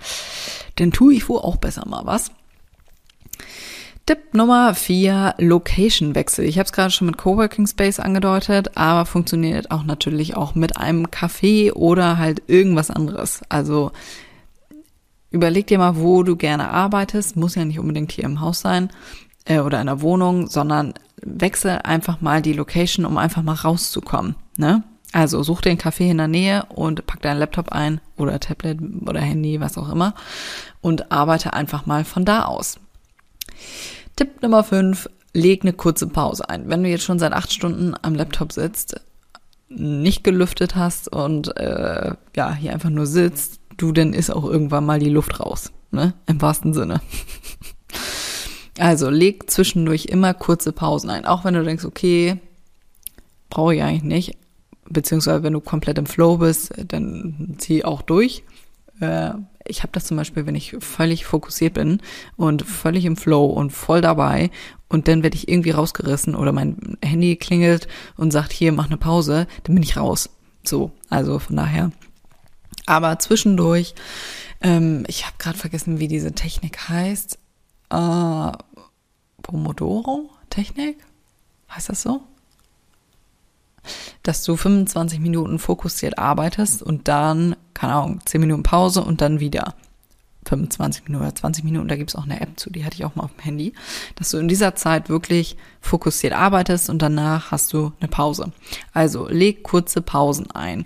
dann 0.76 0.92
tue 0.92 1.14
ich 1.14 1.30
wohl 1.30 1.40
auch 1.40 1.58
besser 1.58 1.88
mal 1.88 2.06
was. 2.06 2.32
Tipp 4.06 4.34
Nummer 4.34 4.74
vier, 4.74 5.36
Location-Wechsel. 5.38 6.44
Ich 6.46 6.58
habe 6.58 6.66
es 6.66 6.74
gerade 6.74 6.92
schon 6.92 7.08
mit 7.08 7.18
Coworking 7.18 7.68
Space 7.68 8.00
angedeutet, 8.00 8.76
aber 8.76 9.06
funktioniert 9.06 9.72
auch 9.72 9.84
natürlich 9.84 10.36
auch 10.36 10.56
mit 10.56 10.78
einem 10.78 11.08
Café 11.08 11.72
oder 11.74 12.18
halt 12.18 12.42
irgendwas 12.48 12.90
anderes. 12.90 13.42
Also 13.48 13.92
überleg 15.32 15.68
dir 15.68 15.78
mal, 15.78 15.98
wo 15.98 16.24
du 16.24 16.36
gerne 16.36 16.70
arbeitest. 16.70 17.36
Muss 17.36 17.56
ja 17.56 17.66
nicht 17.66 17.80
unbedingt 17.80 18.12
hier 18.12 18.26
im 18.26 18.42
Haus 18.42 18.62
sein 18.62 18.90
äh, 19.46 19.60
oder 19.60 19.82
in 19.82 19.88
der 19.88 20.02
Wohnung, 20.02 20.48
sondern 20.48 20.94
wechsel 21.24 21.80
einfach 21.84 22.22
mal 22.22 22.42
die 22.42 22.54
Location, 22.54 23.06
um 23.06 23.18
einfach 23.18 23.42
mal 23.42 23.56
rauszukommen. 23.56 24.36
Ne? 24.58 24.84
Also 25.14 25.44
such 25.44 25.62
dir 25.62 25.72
einen 25.72 25.80
Café 25.80 26.10
in 26.10 26.18
der 26.18 26.28
Nähe 26.28 26.66
und 26.70 27.06
pack 27.06 27.22
deinen 27.22 27.40
Laptop 27.40 27.72
ein 27.72 28.00
oder 28.18 28.40
Tablet 28.40 28.80
oder 29.06 29.20
Handy, 29.20 29.60
was 29.60 29.78
auch 29.78 29.90
immer 29.90 30.14
und 30.82 31.12
arbeite 31.12 31.54
einfach 31.54 31.86
mal 31.86 32.04
von 32.06 32.26
da 32.26 32.46
aus. 32.46 32.78
Tipp 34.16 34.42
Nummer 34.42 34.64
5, 34.64 35.10
leg 35.34 35.64
eine 35.64 35.74
kurze 35.74 36.08
Pause 36.08 36.50
ein. 36.50 36.70
Wenn 36.70 36.84
du 36.84 36.90
jetzt 36.90 37.04
schon 37.04 37.20
seit 37.20 37.34
acht 37.34 37.54
Stunden 37.54 37.94
am 38.02 38.16
Laptop 38.16 38.52
sitzt, 38.52 39.00
nicht 39.70 40.24
gelüftet 40.24 40.76
hast 40.76 41.08
und 41.08 41.56
äh, 41.58 42.14
ja, 42.36 42.54
hier 42.54 42.74
einfach 42.74 42.90
nur 42.90 43.06
sitzt, 43.06 43.61
du, 43.82 43.92
dann 43.92 44.14
ist 44.14 44.30
auch 44.30 44.46
irgendwann 44.46 44.86
mal 44.86 45.00
die 45.00 45.10
Luft 45.10 45.40
raus, 45.40 45.72
ne? 45.92 46.14
Im 46.28 46.42
wahrsten 46.42 46.74
Sinne. 46.74 47.02
Also 48.80 49.10
leg 49.10 49.50
zwischendurch 49.50 50.06
immer 50.06 50.34
kurze 50.34 50.72
Pausen 50.72 51.10
ein, 51.10 51.26
auch 51.26 51.44
wenn 51.44 51.54
du 51.54 51.64
denkst, 51.64 51.86
okay, 51.86 52.40
brauche 53.50 53.76
ich 53.76 53.84
eigentlich 53.84 54.04
nicht, 54.04 54.38
beziehungsweise 54.90 55.44
wenn 55.44 55.54
du 55.54 55.60
komplett 55.60 55.98
im 55.98 56.06
Flow 56.06 56.38
bist, 56.38 56.74
dann 56.88 57.56
zieh 57.58 57.84
auch 57.84 58.02
durch. 58.02 58.44
Äh, 59.00 59.34
ich 59.66 59.84
habe 59.84 59.92
das 59.92 60.06
zum 60.06 60.18
Beispiel, 60.18 60.46
wenn 60.46 60.56
ich 60.56 60.76
völlig 60.80 61.26
fokussiert 61.26 61.76
bin 61.76 62.02
und 62.38 62.64
völlig 62.64 63.06
im 63.06 63.18
Flow 63.18 63.46
und 63.46 63.72
voll 63.72 64.02
dabei 64.02 64.50
und 64.90 65.08
dann 65.08 65.24
werde 65.24 65.36
ich 65.36 65.48
irgendwie 65.48 65.72
rausgerissen 65.72 66.36
oder 66.36 66.52
mein 66.52 66.98
Handy 67.04 67.36
klingelt 67.36 67.88
und 68.18 68.32
sagt, 68.32 68.52
hier, 68.52 68.72
mach 68.72 68.88
eine 68.88 68.98
Pause, 68.98 69.48
dann 69.64 69.76
bin 69.76 69.84
ich 69.84 69.98
raus. 69.98 70.30
So, 70.64 70.92
also 71.10 71.40
von 71.40 71.56
daher. 71.56 71.92
Aber 72.86 73.20
zwischendurch, 73.20 73.96
ähm, 74.62 75.04
ich 75.08 75.26
habe 75.26 75.36
gerade 75.38 75.58
vergessen, 75.58 76.00
wie 76.00 76.08
diese 76.08 76.34
Technik 76.34 76.90
heißt. 76.90 77.38
Äh, 77.90 78.52
Pomodoro-Technik? 79.42 80.98
Heißt 81.70 81.90
das 81.90 82.02
so? 82.02 82.22
dass 84.24 84.44
du 84.44 84.56
25 84.56 85.20
Minuten 85.20 85.60
fokussiert 85.60 86.18
arbeitest 86.18 86.84
und 86.84 87.08
dann, 87.08 87.56
keine 87.74 87.94
Ahnung, 87.94 88.20
10 88.26 88.42
Minuten 88.42 88.64
Pause 88.64 89.04
und 89.04 89.22
dann 89.22 89.40
wieder 89.40 89.76
25 90.46 91.06
Minuten 91.06 91.24
oder 91.24 91.36
20 91.36 91.64
Minuten, 91.64 91.88
da 91.88 91.96
gibt's 91.96 92.16
auch 92.16 92.24
eine 92.24 92.42
App 92.42 92.60
zu, 92.60 92.72
die 92.72 92.84
hatte 92.84 92.96
ich 92.96 93.06
auch 93.06 93.16
mal 93.16 93.24
auf 93.24 93.34
dem 93.34 93.44
Handy, 93.44 93.74
dass 94.16 94.32
du 94.32 94.38
in 94.38 94.48
dieser 94.48 94.76
Zeit 94.76 95.10
wirklich 95.10 95.56
fokussiert 95.82 96.34
arbeitest 96.34 96.90
und 96.90 97.02
danach 97.02 97.52
hast 97.52 97.74
du 97.74 97.94
eine 98.00 98.08
Pause. 98.08 98.52
Also 98.94 99.28
leg 99.28 99.64
kurze 99.64 100.02
Pausen 100.02 100.50
ein. 100.52 100.86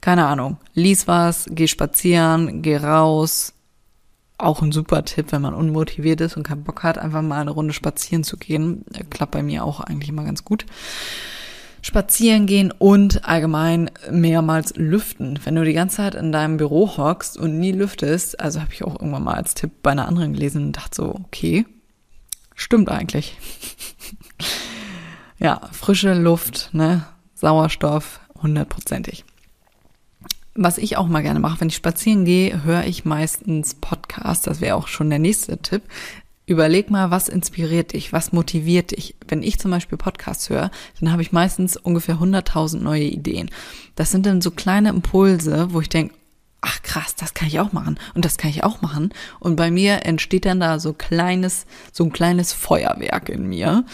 Keine 0.00 0.26
Ahnung, 0.26 0.56
lies 0.74 1.06
was, 1.06 1.46
geh 1.50 1.66
spazieren, 1.66 2.62
geh 2.62 2.76
raus. 2.76 3.52
Auch 4.38 4.62
ein 4.62 4.72
super 4.72 5.04
Tipp, 5.04 5.32
wenn 5.32 5.42
man 5.42 5.52
unmotiviert 5.52 6.22
ist 6.22 6.36
und 6.36 6.44
keinen 6.44 6.64
Bock 6.64 6.82
hat, 6.82 6.96
einfach 6.96 7.20
mal 7.20 7.40
eine 7.40 7.50
Runde 7.50 7.74
spazieren 7.74 8.24
zu 8.24 8.38
gehen. 8.38 8.84
Klappt 9.10 9.32
bei 9.32 9.42
mir 9.42 9.64
auch 9.64 9.80
eigentlich 9.80 10.08
immer 10.08 10.24
ganz 10.24 10.44
gut 10.44 10.64
spazieren 11.82 12.46
gehen 12.46 12.72
und 12.72 13.24
allgemein 13.26 13.90
mehrmals 14.10 14.74
lüften. 14.76 15.38
Wenn 15.44 15.54
du 15.54 15.64
die 15.64 15.72
ganze 15.72 15.96
Zeit 15.96 16.14
in 16.14 16.32
deinem 16.32 16.56
Büro 16.56 16.96
hockst 16.96 17.36
und 17.36 17.58
nie 17.58 17.72
lüftest, 17.72 18.40
also 18.40 18.60
habe 18.60 18.72
ich 18.72 18.84
auch 18.84 18.94
irgendwann 19.00 19.24
mal 19.24 19.34
als 19.34 19.54
Tipp 19.54 19.70
bei 19.82 19.90
einer 19.90 20.08
anderen 20.08 20.34
gelesen 20.34 20.66
und 20.66 20.76
dachte 20.76 20.96
so, 20.96 21.14
okay, 21.24 21.66
stimmt 22.54 22.90
eigentlich. 22.90 23.36
ja, 25.38 25.60
frische 25.72 26.14
Luft, 26.14 26.70
ne, 26.72 27.06
Sauerstoff, 27.34 28.20
hundertprozentig. 28.42 29.24
Was 30.54 30.78
ich 30.78 30.96
auch 30.96 31.06
mal 31.06 31.22
gerne 31.22 31.40
mache, 31.40 31.60
wenn 31.60 31.68
ich 31.68 31.76
spazieren 31.76 32.24
gehe, 32.24 32.64
höre 32.64 32.84
ich 32.84 33.04
meistens 33.04 33.74
Podcasts. 33.74 34.44
Das 34.44 34.60
wäre 34.60 34.76
auch 34.76 34.88
schon 34.88 35.08
der 35.08 35.20
nächste 35.20 35.58
Tipp. 35.58 35.82
Überleg 36.44 36.90
mal, 36.90 37.12
was 37.12 37.28
inspiriert 37.28 37.92
dich, 37.92 38.12
was 38.12 38.32
motiviert 38.32 38.90
dich. 38.90 39.14
Wenn 39.28 39.44
ich 39.44 39.60
zum 39.60 39.70
Beispiel 39.70 39.96
Podcasts 39.96 40.50
höre, 40.50 40.72
dann 40.98 41.12
habe 41.12 41.22
ich 41.22 41.30
meistens 41.30 41.76
ungefähr 41.76 42.16
100.000 42.16 42.78
neue 42.78 43.04
Ideen. 43.04 43.50
Das 43.94 44.10
sind 44.10 44.26
dann 44.26 44.40
so 44.40 44.50
kleine 44.50 44.88
Impulse, 44.88 45.72
wo 45.72 45.80
ich 45.80 45.88
denke, 45.88 46.14
ach 46.60 46.82
krass, 46.82 47.14
das 47.14 47.34
kann 47.34 47.46
ich 47.46 47.60
auch 47.60 47.72
machen 47.72 48.00
und 48.14 48.24
das 48.24 48.36
kann 48.36 48.50
ich 48.50 48.64
auch 48.64 48.82
machen. 48.82 49.14
Und 49.38 49.54
bei 49.54 49.70
mir 49.70 50.04
entsteht 50.04 50.44
dann 50.44 50.58
da 50.58 50.80
so 50.80 50.92
kleines, 50.92 51.66
so 51.92 52.02
ein 52.02 52.12
kleines 52.12 52.52
Feuerwerk 52.52 53.28
in 53.28 53.48
mir. 53.48 53.84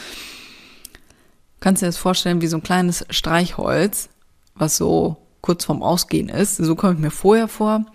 Kannst 1.61 1.83
du 1.83 1.87
dir 1.87 1.89
das 1.89 1.99
vorstellen 1.99 2.41
wie 2.41 2.47
so 2.47 2.57
ein 2.57 2.63
kleines 2.63 3.05
Streichholz, 3.11 4.09
was 4.55 4.79
so 4.79 5.26
kurz 5.47 5.65
vorm 5.65 5.81
Ausgehen 5.81 6.29
ist. 6.29 6.57
So 6.57 6.75
komme 6.75 6.95
ich 6.95 6.99
mir 6.99 7.13
vorher 7.13 7.47
vor 7.47 7.87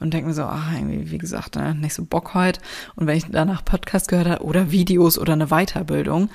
und 0.00 0.14
denke 0.14 0.28
mir 0.28 0.34
so, 0.34 0.44
ach, 0.44 0.72
irgendwie, 0.74 1.10
wie 1.10 1.18
gesagt, 1.18 1.56
ne, 1.56 1.74
nicht 1.74 1.92
so 1.92 2.06
Bock 2.06 2.32
heute. 2.32 2.60
Und 2.94 3.06
wenn 3.06 3.18
ich 3.18 3.26
danach 3.30 3.66
Podcast 3.66 4.08
gehört 4.08 4.28
habe 4.28 4.44
oder 4.44 4.70
Videos 4.70 5.18
oder 5.18 5.34
eine 5.34 5.48
Weiterbildung, 5.48 6.30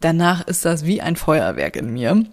danach 0.00 0.46
ist 0.46 0.64
das 0.64 0.86
wie 0.86 1.02
ein 1.02 1.16
Feuerwerk 1.16 1.76
in 1.76 1.92
mir. 1.92 2.24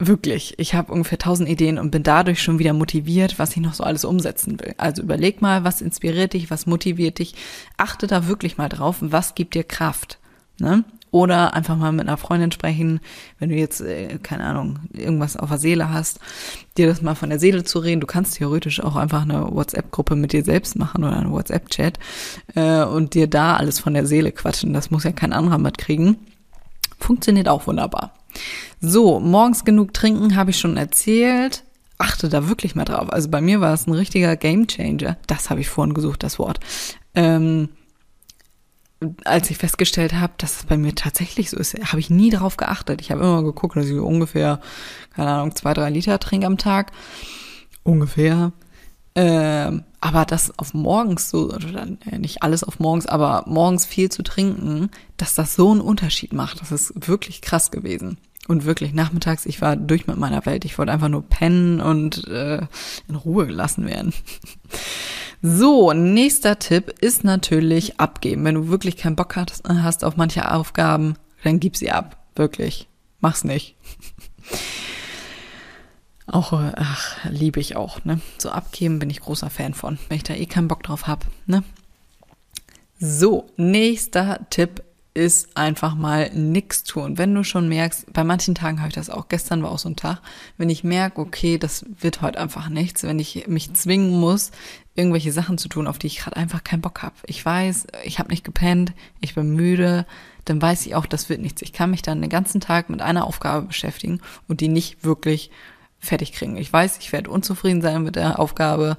Wirklich, 0.00 0.54
ich 0.58 0.74
habe 0.74 0.92
ungefähr 0.92 1.18
tausend 1.18 1.48
Ideen 1.48 1.78
und 1.78 1.92
bin 1.92 2.02
dadurch 2.02 2.42
schon 2.42 2.58
wieder 2.58 2.72
motiviert, 2.72 3.38
was 3.38 3.52
ich 3.52 3.62
noch 3.62 3.74
so 3.74 3.84
alles 3.84 4.04
umsetzen 4.04 4.58
will. 4.58 4.74
Also 4.76 5.00
überleg 5.02 5.40
mal, 5.42 5.62
was 5.62 5.80
inspiriert 5.80 6.32
dich, 6.32 6.50
was 6.50 6.66
motiviert 6.66 7.20
dich. 7.20 7.36
Achte 7.76 8.08
da 8.08 8.26
wirklich 8.26 8.58
mal 8.58 8.68
drauf, 8.68 8.96
was 8.98 9.36
gibt 9.36 9.54
dir 9.54 9.62
Kraft. 9.62 10.18
Ne? 10.58 10.82
Oder 11.14 11.54
einfach 11.54 11.76
mal 11.76 11.92
mit 11.92 12.08
einer 12.08 12.16
Freundin 12.16 12.50
sprechen, 12.50 12.98
wenn 13.38 13.48
du 13.48 13.54
jetzt, 13.54 13.80
äh, 13.80 14.18
keine 14.20 14.42
Ahnung, 14.42 14.80
irgendwas 14.92 15.36
auf 15.36 15.48
der 15.48 15.58
Seele 15.58 15.90
hast, 15.90 16.18
dir 16.76 16.88
das 16.88 17.02
mal 17.02 17.14
von 17.14 17.28
der 17.28 17.38
Seele 17.38 17.62
zu 17.62 17.78
reden. 17.78 18.00
Du 18.00 18.08
kannst 18.08 18.34
theoretisch 18.34 18.82
auch 18.82 18.96
einfach 18.96 19.22
eine 19.22 19.54
WhatsApp-Gruppe 19.54 20.16
mit 20.16 20.32
dir 20.32 20.42
selbst 20.42 20.74
machen 20.74 21.04
oder 21.04 21.16
einen 21.16 21.30
WhatsApp-Chat 21.30 22.00
äh, 22.56 22.82
und 22.82 23.14
dir 23.14 23.28
da 23.28 23.54
alles 23.54 23.78
von 23.78 23.94
der 23.94 24.06
Seele 24.06 24.32
quatschen. 24.32 24.72
Das 24.72 24.90
muss 24.90 25.04
ja 25.04 25.12
kein 25.12 25.32
anderer 25.32 25.58
mitkriegen. 25.58 26.16
Funktioniert 26.98 27.48
auch 27.48 27.68
wunderbar. 27.68 28.12
So, 28.80 29.20
morgens 29.20 29.64
genug 29.64 29.94
trinken, 29.94 30.34
habe 30.34 30.50
ich 30.50 30.58
schon 30.58 30.76
erzählt. 30.76 31.62
Achte 31.96 32.28
da 32.28 32.48
wirklich 32.48 32.74
mal 32.74 32.86
drauf. 32.86 33.08
Also 33.12 33.30
bei 33.30 33.40
mir 33.40 33.60
war 33.60 33.72
es 33.72 33.86
ein 33.86 33.94
richtiger 33.94 34.34
Gamechanger. 34.34 35.16
Das 35.28 35.48
habe 35.48 35.60
ich 35.60 35.68
vorhin 35.68 35.94
gesucht, 35.94 36.24
das 36.24 36.40
Wort. 36.40 36.58
Ähm, 37.14 37.68
als 39.24 39.50
ich 39.50 39.58
festgestellt 39.58 40.14
habe, 40.14 40.32
dass 40.38 40.56
es 40.56 40.64
bei 40.64 40.76
mir 40.76 40.94
tatsächlich 40.94 41.50
so 41.50 41.56
ist, 41.56 41.74
habe 41.74 42.00
ich 42.00 42.10
nie 42.10 42.30
darauf 42.30 42.56
geachtet. 42.56 43.00
Ich 43.00 43.10
habe 43.10 43.22
immer 43.22 43.42
geguckt, 43.42 43.76
dass 43.76 43.86
ich 43.86 43.98
ungefähr, 43.98 44.60
keine 45.14 45.30
Ahnung, 45.30 45.54
zwei, 45.54 45.74
drei 45.74 45.90
Liter 45.90 46.18
trinke 46.18 46.46
am 46.46 46.58
Tag. 46.58 46.92
Ungefähr. 47.82 48.52
Ähm, 49.16 49.84
aber 50.00 50.24
das 50.24 50.58
auf 50.58 50.74
morgens 50.74 51.30
so, 51.30 51.50
oder 51.52 51.86
nicht 52.18 52.42
alles 52.42 52.64
auf 52.64 52.80
morgens, 52.80 53.06
aber 53.06 53.44
morgens 53.46 53.86
viel 53.86 54.10
zu 54.10 54.22
trinken, 54.22 54.90
dass 55.16 55.34
das 55.34 55.54
so 55.54 55.70
einen 55.70 55.80
Unterschied 55.80 56.32
macht, 56.32 56.60
das 56.60 56.72
ist 56.72 57.08
wirklich 57.08 57.40
krass 57.40 57.70
gewesen. 57.70 58.18
Und 58.46 58.66
wirklich 58.66 58.92
nachmittags, 58.92 59.46
ich 59.46 59.62
war 59.62 59.74
durch 59.74 60.06
mit 60.06 60.18
meiner 60.18 60.44
Welt. 60.44 60.66
Ich 60.66 60.76
wollte 60.76 60.92
einfach 60.92 61.08
nur 61.08 61.22
pennen 61.22 61.80
und 61.80 62.28
äh, 62.28 62.60
in 63.08 63.14
Ruhe 63.14 63.46
gelassen 63.46 63.86
werden. 63.86 64.12
So, 65.46 65.92
nächster 65.92 66.58
Tipp 66.58 66.88
ist 67.02 67.22
natürlich 67.22 68.00
abgeben. 68.00 68.46
Wenn 68.46 68.54
du 68.54 68.68
wirklich 68.68 68.96
keinen 68.96 69.14
Bock 69.14 69.36
hast 69.36 70.02
auf 70.02 70.16
manche 70.16 70.50
Aufgaben, 70.50 71.16
dann 71.42 71.60
gib 71.60 71.76
sie 71.76 71.90
ab. 71.90 72.16
Wirklich. 72.34 72.88
Mach's 73.20 73.44
nicht. 73.44 73.76
Auch, 76.26 76.54
ach, 76.54 77.18
liebe 77.28 77.60
ich 77.60 77.76
auch, 77.76 78.02
ne? 78.06 78.18
So 78.38 78.48
abgeben 78.48 78.98
bin 78.98 79.10
ich 79.10 79.20
großer 79.20 79.50
Fan 79.50 79.74
von, 79.74 79.98
wenn 80.08 80.16
ich 80.16 80.22
da 80.22 80.32
eh 80.32 80.46
keinen 80.46 80.68
Bock 80.68 80.82
drauf 80.82 81.06
hab, 81.06 81.26
ne? 81.44 81.62
So, 82.98 83.50
nächster 83.58 84.40
Tipp 84.48 84.82
ist 85.14 85.56
einfach 85.56 85.94
mal 85.94 86.30
nix 86.34 86.82
tun. 86.82 87.18
Wenn 87.18 87.32
du 87.34 87.44
schon 87.44 87.68
merkst, 87.68 88.12
bei 88.12 88.24
manchen 88.24 88.56
Tagen 88.56 88.80
habe 88.80 88.88
ich 88.88 88.96
das 88.96 89.10
auch, 89.10 89.28
gestern 89.28 89.62
war 89.62 89.70
auch 89.70 89.78
so 89.78 89.88
ein 89.88 89.94
Tag, 89.94 90.20
wenn 90.58 90.68
ich 90.68 90.82
merke, 90.82 91.20
okay, 91.20 91.56
das 91.56 91.84
wird 92.00 92.20
heute 92.20 92.40
einfach 92.40 92.68
nichts, 92.68 93.04
wenn 93.04 93.20
ich 93.20 93.46
mich 93.46 93.72
zwingen 93.74 94.18
muss, 94.18 94.50
irgendwelche 94.96 95.30
Sachen 95.30 95.56
zu 95.56 95.68
tun, 95.68 95.86
auf 95.86 95.98
die 95.98 96.08
ich 96.08 96.18
gerade 96.18 96.36
einfach 96.36 96.64
keinen 96.64 96.80
Bock 96.80 97.02
habe. 97.02 97.14
Ich 97.26 97.44
weiß, 97.44 97.86
ich 98.02 98.18
habe 98.18 98.30
nicht 98.30 98.44
gepennt, 98.44 98.92
ich 99.20 99.36
bin 99.36 99.54
müde, 99.54 100.04
dann 100.46 100.60
weiß 100.60 100.84
ich 100.84 100.96
auch, 100.96 101.06
das 101.06 101.28
wird 101.28 101.40
nichts. 101.40 101.62
Ich 101.62 101.72
kann 101.72 101.90
mich 101.90 102.02
dann 102.02 102.20
den 102.20 102.30
ganzen 102.30 102.60
Tag 102.60 102.90
mit 102.90 103.00
einer 103.00 103.24
Aufgabe 103.24 103.68
beschäftigen 103.68 104.20
und 104.48 104.60
die 104.60 104.68
nicht 104.68 105.04
wirklich 105.04 105.50
fertig 106.00 106.32
kriegen. 106.32 106.56
Ich 106.56 106.72
weiß, 106.72 106.98
ich 106.98 107.12
werde 107.12 107.30
unzufrieden 107.30 107.82
sein 107.82 108.02
mit 108.02 108.16
der 108.16 108.40
Aufgabe 108.40 108.96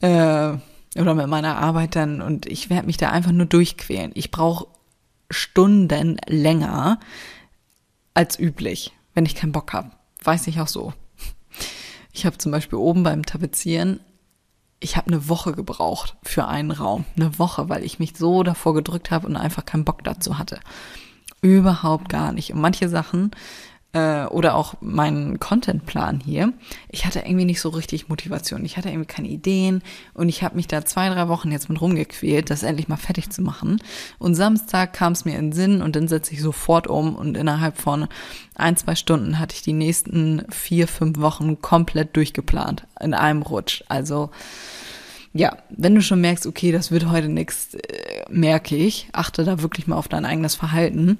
äh, 0.00 0.52
oder 0.96 1.14
mit 1.14 1.28
meiner 1.28 1.56
Arbeit 1.56 1.94
dann 1.94 2.20
und 2.20 2.46
ich 2.46 2.68
werde 2.68 2.86
mich 2.86 2.96
da 2.96 3.10
einfach 3.10 3.32
nur 3.32 3.46
durchquälen. 3.46 4.10
Ich 4.14 4.32
brauche 4.32 4.66
Stunden 5.30 6.18
länger 6.26 7.00
als 8.14 8.38
üblich, 8.38 8.92
wenn 9.14 9.26
ich 9.26 9.34
keinen 9.34 9.52
Bock 9.52 9.72
habe. 9.72 9.90
Weiß 10.22 10.46
ich 10.46 10.60
auch 10.60 10.68
so. 10.68 10.92
Ich 12.12 12.26
habe 12.26 12.38
zum 12.38 12.52
Beispiel 12.52 12.78
oben 12.78 13.02
beim 13.02 13.24
Tapezieren 13.24 14.00
ich 14.80 14.96
habe 14.96 15.08
eine 15.08 15.28
Woche 15.28 15.52
gebraucht 15.52 16.16
für 16.22 16.46
einen 16.46 16.70
Raum. 16.70 17.04
Eine 17.16 17.38
Woche, 17.38 17.68
weil 17.68 17.84
ich 17.84 17.98
mich 17.98 18.16
so 18.16 18.42
davor 18.42 18.74
gedrückt 18.74 19.10
habe 19.10 19.26
und 19.26 19.36
einfach 19.36 19.64
keinen 19.64 19.84
Bock 19.84 20.02
dazu 20.02 20.38
hatte. 20.38 20.58
Überhaupt 21.42 22.08
gar 22.08 22.32
nicht. 22.32 22.52
Und 22.52 22.60
manche 22.60 22.88
Sachen 22.88 23.30
äh, 23.92 24.24
oder 24.26 24.54
auch 24.54 24.74
meinen 24.80 25.40
Contentplan 25.40 26.20
hier, 26.20 26.52
ich 26.88 27.06
hatte 27.06 27.20
irgendwie 27.20 27.44
nicht 27.44 27.60
so 27.60 27.70
richtig 27.70 28.08
Motivation. 28.08 28.64
Ich 28.64 28.76
hatte 28.76 28.88
irgendwie 28.88 29.06
keine 29.06 29.28
Ideen 29.28 29.82
und 30.14 30.28
ich 30.28 30.42
habe 30.42 30.56
mich 30.56 30.68
da 30.68 30.84
zwei, 30.84 31.08
drei 31.08 31.28
Wochen 31.28 31.50
jetzt 31.50 31.68
mit 31.68 31.80
rumgequält, 31.80 32.50
das 32.50 32.62
endlich 32.62 32.88
mal 32.88 32.96
fertig 32.96 33.30
zu 33.30 33.42
machen. 33.42 33.82
Und 34.18 34.34
Samstag 34.34 34.92
kam 34.92 35.12
es 35.12 35.24
mir 35.24 35.38
in 35.38 35.52
Sinn 35.52 35.82
und 35.82 35.96
dann 35.96 36.08
setze 36.08 36.32
ich 36.32 36.40
sofort 36.40 36.86
um 36.86 37.16
und 37.16 37.36
innerhalb 37.36 37.78
von 37.78 38.06
ein, 38.54 38.76
zwei 38.76 38.94
Stunden 38.94 39.38
hatte 39.38 39.54
ich 39.56 39.62
die 39.62 39.72
nächsten 39.72 40.44
vier, 40.50 40.86
fünf 40.86 41.18
Wochen 41.18 41.60
komplett 41.60 42.16
durchgeplant 42.16 42.84
in 43.00 43.14
einem 43.14 43.42
Rutsch. 43.42 43.82
Also 43.88 44.30
ja, 45.32 45.56
wenn 45.70 45.94
du 45.94 46.02
schon 46.02 46.20
merkst, 46.20 46.46
okay, 46.46 46.72
das 46.72 46.90
wird 46.90 47.08
heute 47.08 47.28
nichts, 47.28 47.74
äh, 47.74 48.24
merke 48.28 48.76
ich, 48.76 49.08
achte 49.12 49.44
da 49.44 49.62
wirklich 49.62 49.86
mal 49.86 49.96
auf 49.96 50.08
dein 50.08 50.24
eigenes 50.24 50.54
Verhalten 50.56 51.18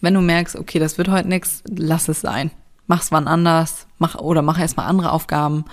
wenn 0.00 0.14
du 0.14 0.20
merkst, 0.20 0.56
okay, 0.56 0.78
das 0.78 0.98
wird 0.98 1.08
heute 1.08 1.28
nichts, 1.28 1.62
lass 1.68 2.08
es 2.08 2.20
sein. 2.20 2.50
Mach's 2.86 3.12
wann 3.12 3.26
anders, 3.26 3.86
mach 3.98 4.16
oder 4.16 4.42
mach 4.42 4.60
erstmal 4.60 4.86
andere 4.86 5.12
Aufgaben. 5.12 5.64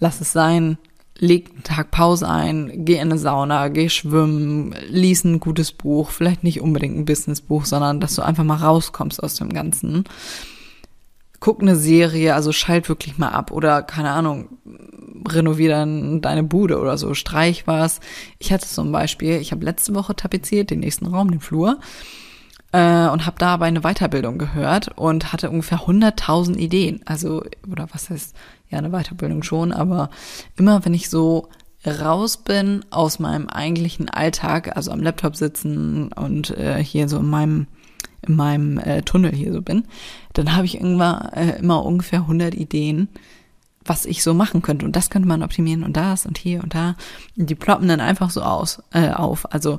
Lass 0.00 0.20
es 0.20 0.32
sein. 0.32 0.78
Leg 1.22 1.50
einen 1.50 1.62
Tag 1.62 1.90
Pause 1.90 2.26
ein, 2.26 2.86
geh 2.86 2.94
in 2.94 3.02
eine 3.02 3.18
Sauna, 3.18 3.68
geh 3.68 3.90
schwimmen, 3.90 4.74
lies 4.88 5.22
ein 5.22 5.38
gutes 5.38 5.70
Buch, 5.70 6.10
vielleicht 6.10 6.42
nicht 6.42 6.62
unbedingt 6.62 6.96
ein 6.96 7.04
Businessbuch, 7.04 7.66
sondern 7.66 8.00
dass 8.00 8.14
du 8.14 8.22
einfach 8.22 8.42
mal 8.42 8.56
rauskommst 8.56 9.22
aus 9.22 9.34
dem 9.34 9.50
Ganzen. 9.50 10.04
Guck 11.38 11.60
eine 11.60 11.76
Serie, 11.76 12.34
also 12.34 12.52
schalt 12.52 12.88
wirklich 12.88 13.18
mal 13.18 13.28
ab 13.28 13.50
oder 13.50 13.82
keine 13.82 14.10
Ahnung, 14.10 14.48
renovier 15.28 15.68
dann 15.68 16.22
deine 16.22 16.42
Bude 16.42 16.78
oder 16.78 16.96
so, 16.96 17.12
streich 17.12 17.66
was. 17.66 18.00
Ich 18.38 18.50
hatte 18.50 18.66
zum 18.66 18.90
Beispiel, 18.90 19.36
ich 19.36 19.52
habe 19.52 19.64
letzte 19.64 19.94
Woche 19.94 20.16
tapeziert, 20.16 20.70
den 20.70 20.80
nächsten 20.80 21.06
Raum, 21.06 21.30
den 21.30 21.40
Flur 21.40 21.80
äh, 22.72 23.08
und 23.08 23.26
habe 23.26 23.36
dabei 23.38 23.66
eine 23.66 23.80
Weiterbildung 23.80 24.38
gehört 24.38 24.88
und 24.96 25.32
hatte 25.32 25.50
ungefähr 25.50 25.80
100.000 25.80 26.56
Ideen. 26.56 27.00
Also, 27.04 27.42
oder 27.70 27.88
was 27.92 28.10
heißt, 28.10 28.34
ja, 28.68 28.78
eine 28.78 28.90
Weiterbildung 28.90 29.42
schon, 29.42 29.72
aber 29.72 30.10
immer 30.56 30.84
wenn 30.84 30.94
ich 30.94 31.10
so 31.10 31.48
raus 31.86 32.36
bin 32.36 32.84
aus 32.90 33.18
meinem 33.18 33.48
eigentlichen 33.48 34.08
Alltag, 34.08 34.76
also 34.76 34.90
am 34.90 35.02
Laptop 35.02 35.36
sitzen 35.36 36.12
und 36.12 36.50
äh, 36.50 36.82
hier 36.82 37.08
so 37.08 37.18
in 37.18 37.26
meinem 37.26 37.66
in 38.22 38.36
meinem 38.36 38.78
äh, 38.78 39.00
Tunnel 39.00 39.32
hier 39.32 39.50
so 39.50 39.62
bin, 39.62 39.84
dann 40.34 40.54
habe 40.54 40.66
ich 40.66 40.74
irgendwann 40.74 41.32
äh, 41.32 41.58
immer 41.58 41.86
ungefähr 41.86 42.20
100 42.20 42.54
Ideen, 42.54 43.08
was 43.82 44.04
ich 44.04 44.22
so 44.22 44.34
machen 44.34 44.60
könnte 44.60 44.84
und 44.84 44.94
das 44.94 45.08
könnte 45.08 45.26
man 45.26 45.42
optimieren 45.42 45.84
und 45.84 45.96
das 45.96 46.26
und 46.26 46.36
hier 46.36 46.62
und 46.62 46.74
da. 46.74 46.96
Und 47.38 47.48
die 47.48 47.54
ploppen 47.54 47.88
dann 47.88 48.00
einfach 48.00 48.28
so 48.28 48.42
aus 48.42 48.82
äh, 48.92 49.10
auf. 49.10 49.50
Also 49.54 49.78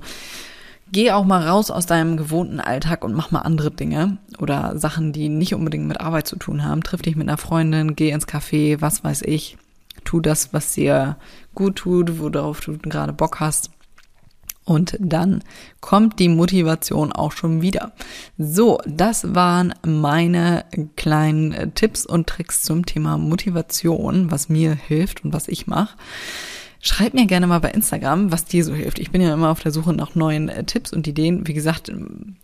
Geh 0.94 1.12
auch 1.12 1.24
mal 1.24 1.48
raus 1.48 1.72
aus 1.72 1.86
deinem 1.86 2.18
gewohnten 2.18 2.60
Alltag 2.60 3.06
und 3.06 3.14
mach 3.14 3.32
mal 3.32 3.40
andere 3.40 3.72
Dinge 3.72 4.18
oder 4.40 4.78
Sachen, 4.78 5.14
die 5.14 5.30
nicht 5.30 5.56
unbedingt 5.56 5.88
mit 5.88 6.02
Arbeit 6.02 6.28
zu 6.28 6.36
tun 6.36 6.66
haben. 6.66 6.84
Triff 6.84 7.02
dich 7.02 7.16
mit 7.16 7.30
einer 7.30 7.38
Freundin, 7.38 7.96
geh 7.96 8.10
ins 8.12 8.28
Café, 8.28 8.82
was 8.82 9.02
weiß 9.02 9.22
ich. 9.22 9.58
Tu 10.04 10.20
das, 10.20 10.54
was 10.54 10.74
dir 10.74 11.16
gut 11.56 11.78
tut, 11.78 12.20
worauf 12.20 12.60
du 12.60 12.78
gerade 12.78 13.14
Bock 13.14 13.40
hast. 13.40 13.72
Und 14.66 14.98
dann 15.00 15.44
kommt 15.80 16.20
die 16.20 16.30
Motivation 16.30 17.12
auch 17.14 17.32
schon 17.32 17.62
wieder. 17.62 17.94
So, 18.38 18.80
das 18.86 19.34
waren 19.34 19.74
meine 19.86 20.66
kleinen 20.98 21.74
Tipps 21.74 22.06
und 22.06 22.28
Tricks 22.28 22.64
zum 22.64 22.86
Thema 22.86 23.18
Motivation, 23.18 24.30
was 24.30 24.50
mir 24.50 24.74
hilft 24.76 25.24
und 25.24 25.34
was 25.34 25.48
ich 25.48 25.68
mache. 25.68 25.96
Schreib 26.84 27.14
mir 27.14 27.28
gerne 27.28 27.46
mal 27.46 27.60
bei 27.60 27.70
Instagram, 27.70 28.32
was 28.32 28.46
dir 28.46 28.66
so 28.66 28.74
hilft. 28.74 28.98
Ich 28.98 29.12
bin 29.12 29.22
ja 29.22 29.32
immer 29.32 29.52
auf 29.52 29.60
der 29.60 29.72
Suche 29.72 29.94
nach 29.94 30.16
neuen 30.16 30.50
äh, 30.50 30.64
Tipps 30.64 30.92
und 30.92 31.08
Ideen. 31.08 31.48
Wie 31.48 31.54
gesagt, 31.54 31.90
ähm, 31.90 32.38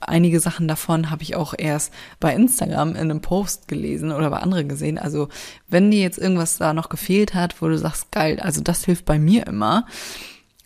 einige 0.00 0.40
Sachen 0.40 0.66
davon 0.66 1.10
habe 1.10 1.22
ich 1.22 1.36
auch 1.36 1.54
erst 1.56 1.94
bei 2.18 2.34
Instagram 2.34 2.90
in 2.90 3.02
einem 3.02 3.20
Post 3.20 3.68
gelesen 3.68 4.10
oder 4.10 4.30
bei 4.30 4.38
anderen 4.38 4.68
gesehen. 4.68 4.98
Also 4.98 5.28
wenn 5.68 5.92
dir 5.92 6.00
jetzt 6.00 6.18
irgendwas 6.18 6.58
da 6.58 6.74
noch 6.74 6.88
gefehlt 6.88 7.34
hat, 7.34 7.62
wo 7.62 7.68
du 7.68 7.78
sagst, 7.78 8.10
geil, 8.10 8.40
also 8.40 8.60
das 8.60 8.84
hilft 8.84 9.04
bei 9.04 9.20
mir 9.20 9.46
immer, 9.46 9.86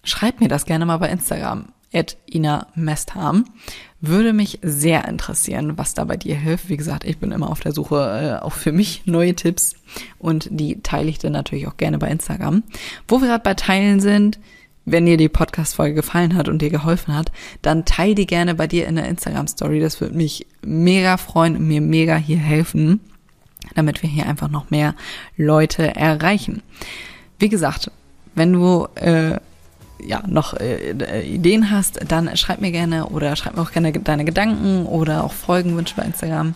schreib 0.04 0.40
mir 0.40 0.48
das 0.48 0.64
gerne 0.64 0.86
mal 0.86 0.96
bei 0.96 1.10
Instagram 1.10 1.66
at 1.92 2.16
Ina 2.32 2.68
Mestham. 2.74 3.44
Würde 4.00 4.32
mich 4.32 4.60
sehr 4.62 5.08
interessieren, 5.08 5.76
was 5.76 5.94
da 5.94 6.04
bei 6.04 6.16
dir 6.16 6.36
hilft. 6.36 6.68
Wie 6.68 6.76
gesagt, 6.76 7.04
ich 7.04 7.18
bin 7.18 7.32
immer 7.32 7.50
auf 7.50 7.60
der 7.60 7.72
Suche 7.72 8.38
äh, 8.40 8.44
auch 8.44 8.52
für 8.52 8.70
mich 8.70 9.02
neue 9.06 9.34
Tipps 9.34 9.74
und 10.18 10.48
die 10.52 10.80
teile 10.82 11.08
ich 11.08 11.18
dann 11.18 11.32
natürlich 11.32 11.66
auch 11.66 11.76
gerne 11.76 11.98
bei 11.98 12.08
Instagram. 12.08 12.62
Wo 13.08 13.20
wir 13.20 13.28
gerade 13.28 13.42
bei 13.42 13.54
Teilen 13.54 13.98
sind, 14.00 14.38
wenn 14.84 15.06
dir 15.06 15.16
die 15.16 15.28
Podcast-Folge 15.28 15.96
gefallen 15.96 16.34
hat 16.34 16.48
und 16.48 16.62
dir 16.62 16.70
geholfen 16.70 17.14
hat, 17.14 17.32
dann 17.60 17.84
teile 17.84 18.14
die 18.14 18.26
gerne 18.26 18.54
bei 18.54 18.66
dir 18.66 18.86
in 18.86 18.96
der 18.96 19.08
Instagram-Story. 19.08 19.80
Das 19.80 20.00
würde 20.00 20.16
mich 20.16 20.46
mega 20.62 21.16
freuen 21.16 21.56
und 21.56 21.66
mir 21.66 21.80
mega 21.80 22.16
hier 22.16 22.38
helfen, 22.38 23.00
damit 23.74 24.02
wir 24.02 24.08
hier 24.08 24.26
einfach 24.26 24.48
noch 24.48 24.70
mehr 24.70 24.94
Leute 25.36 25.94
erreichen. 25.94 26.62
Wie 27.38 27.48
gesagt, 27.48 27.90
wenn 28.34 28.52
du 28.52 28.86
äh, 28.94 29.38
ja, 30.00 30.22
noch 30.26 30.54
äh, 30.54 30.92
äh, 30.92 31.26
Ideen 31.26 31.70
hast, 31.70 32.00
dann 32.08 32.36
schreib 32.36 32.60
mir 32.60 32.72
gerne 32.72 33.06
oder 33.06 33.34
schreib 33.36 33.56
mir 33.56 33.62
auch 33.62 33.72
gerne 33.72 33.92
deine 33.92 34.24
Gedanken 34.24 34.86
oder 34.86 35.24
auch 35.24 35.32
Folgenwünsche 35.32 35.94
bei 35.96 36.02
Instagram. 36.02 36.54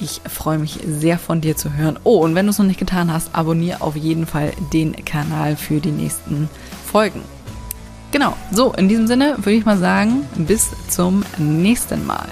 Ich 0.00 0.20
freue 0.28 0.58
mich 0.58 0.78
sehr 0.86 1.18
von 1.18 1.40
dir 1.40 1.56
zu 1.56 1.74
hören. 1.74 1.98
Oh, 2.02 2.18
und 2.18 2.34
wenn 2.34 2.46
du 2.46 2.50
es 2.50 2.58
noch 2.58 2.66
nicht 2.66 2.80
getan 2.80 3.12
hast, 3.12 3.34
abonniere 3.34 3.80
auf 3.80 3.96
jeden 3.96 4.26
Fall 4.26 4.52
den 4.72 4.92
Kanal 5.04 5.56
für 5.56 5.80
die 5.80 5.92
nächsten 5.92 6.48
Folgen. 6.84 7.22
Genau, 8.10 8.36
so, 8.52 8.72
in 8.72 8.88
diesem 8.88 9.06
Sinne 9.06 9.36
würde 9.38 9.52
ich 9.52 9.64
mal 9.64 9.78
sagen, 9.78 10.24
bis 10.36 10.70
zum 10.88 11.24
nächsten 11.38 12.06
Mal. 12.06 12.28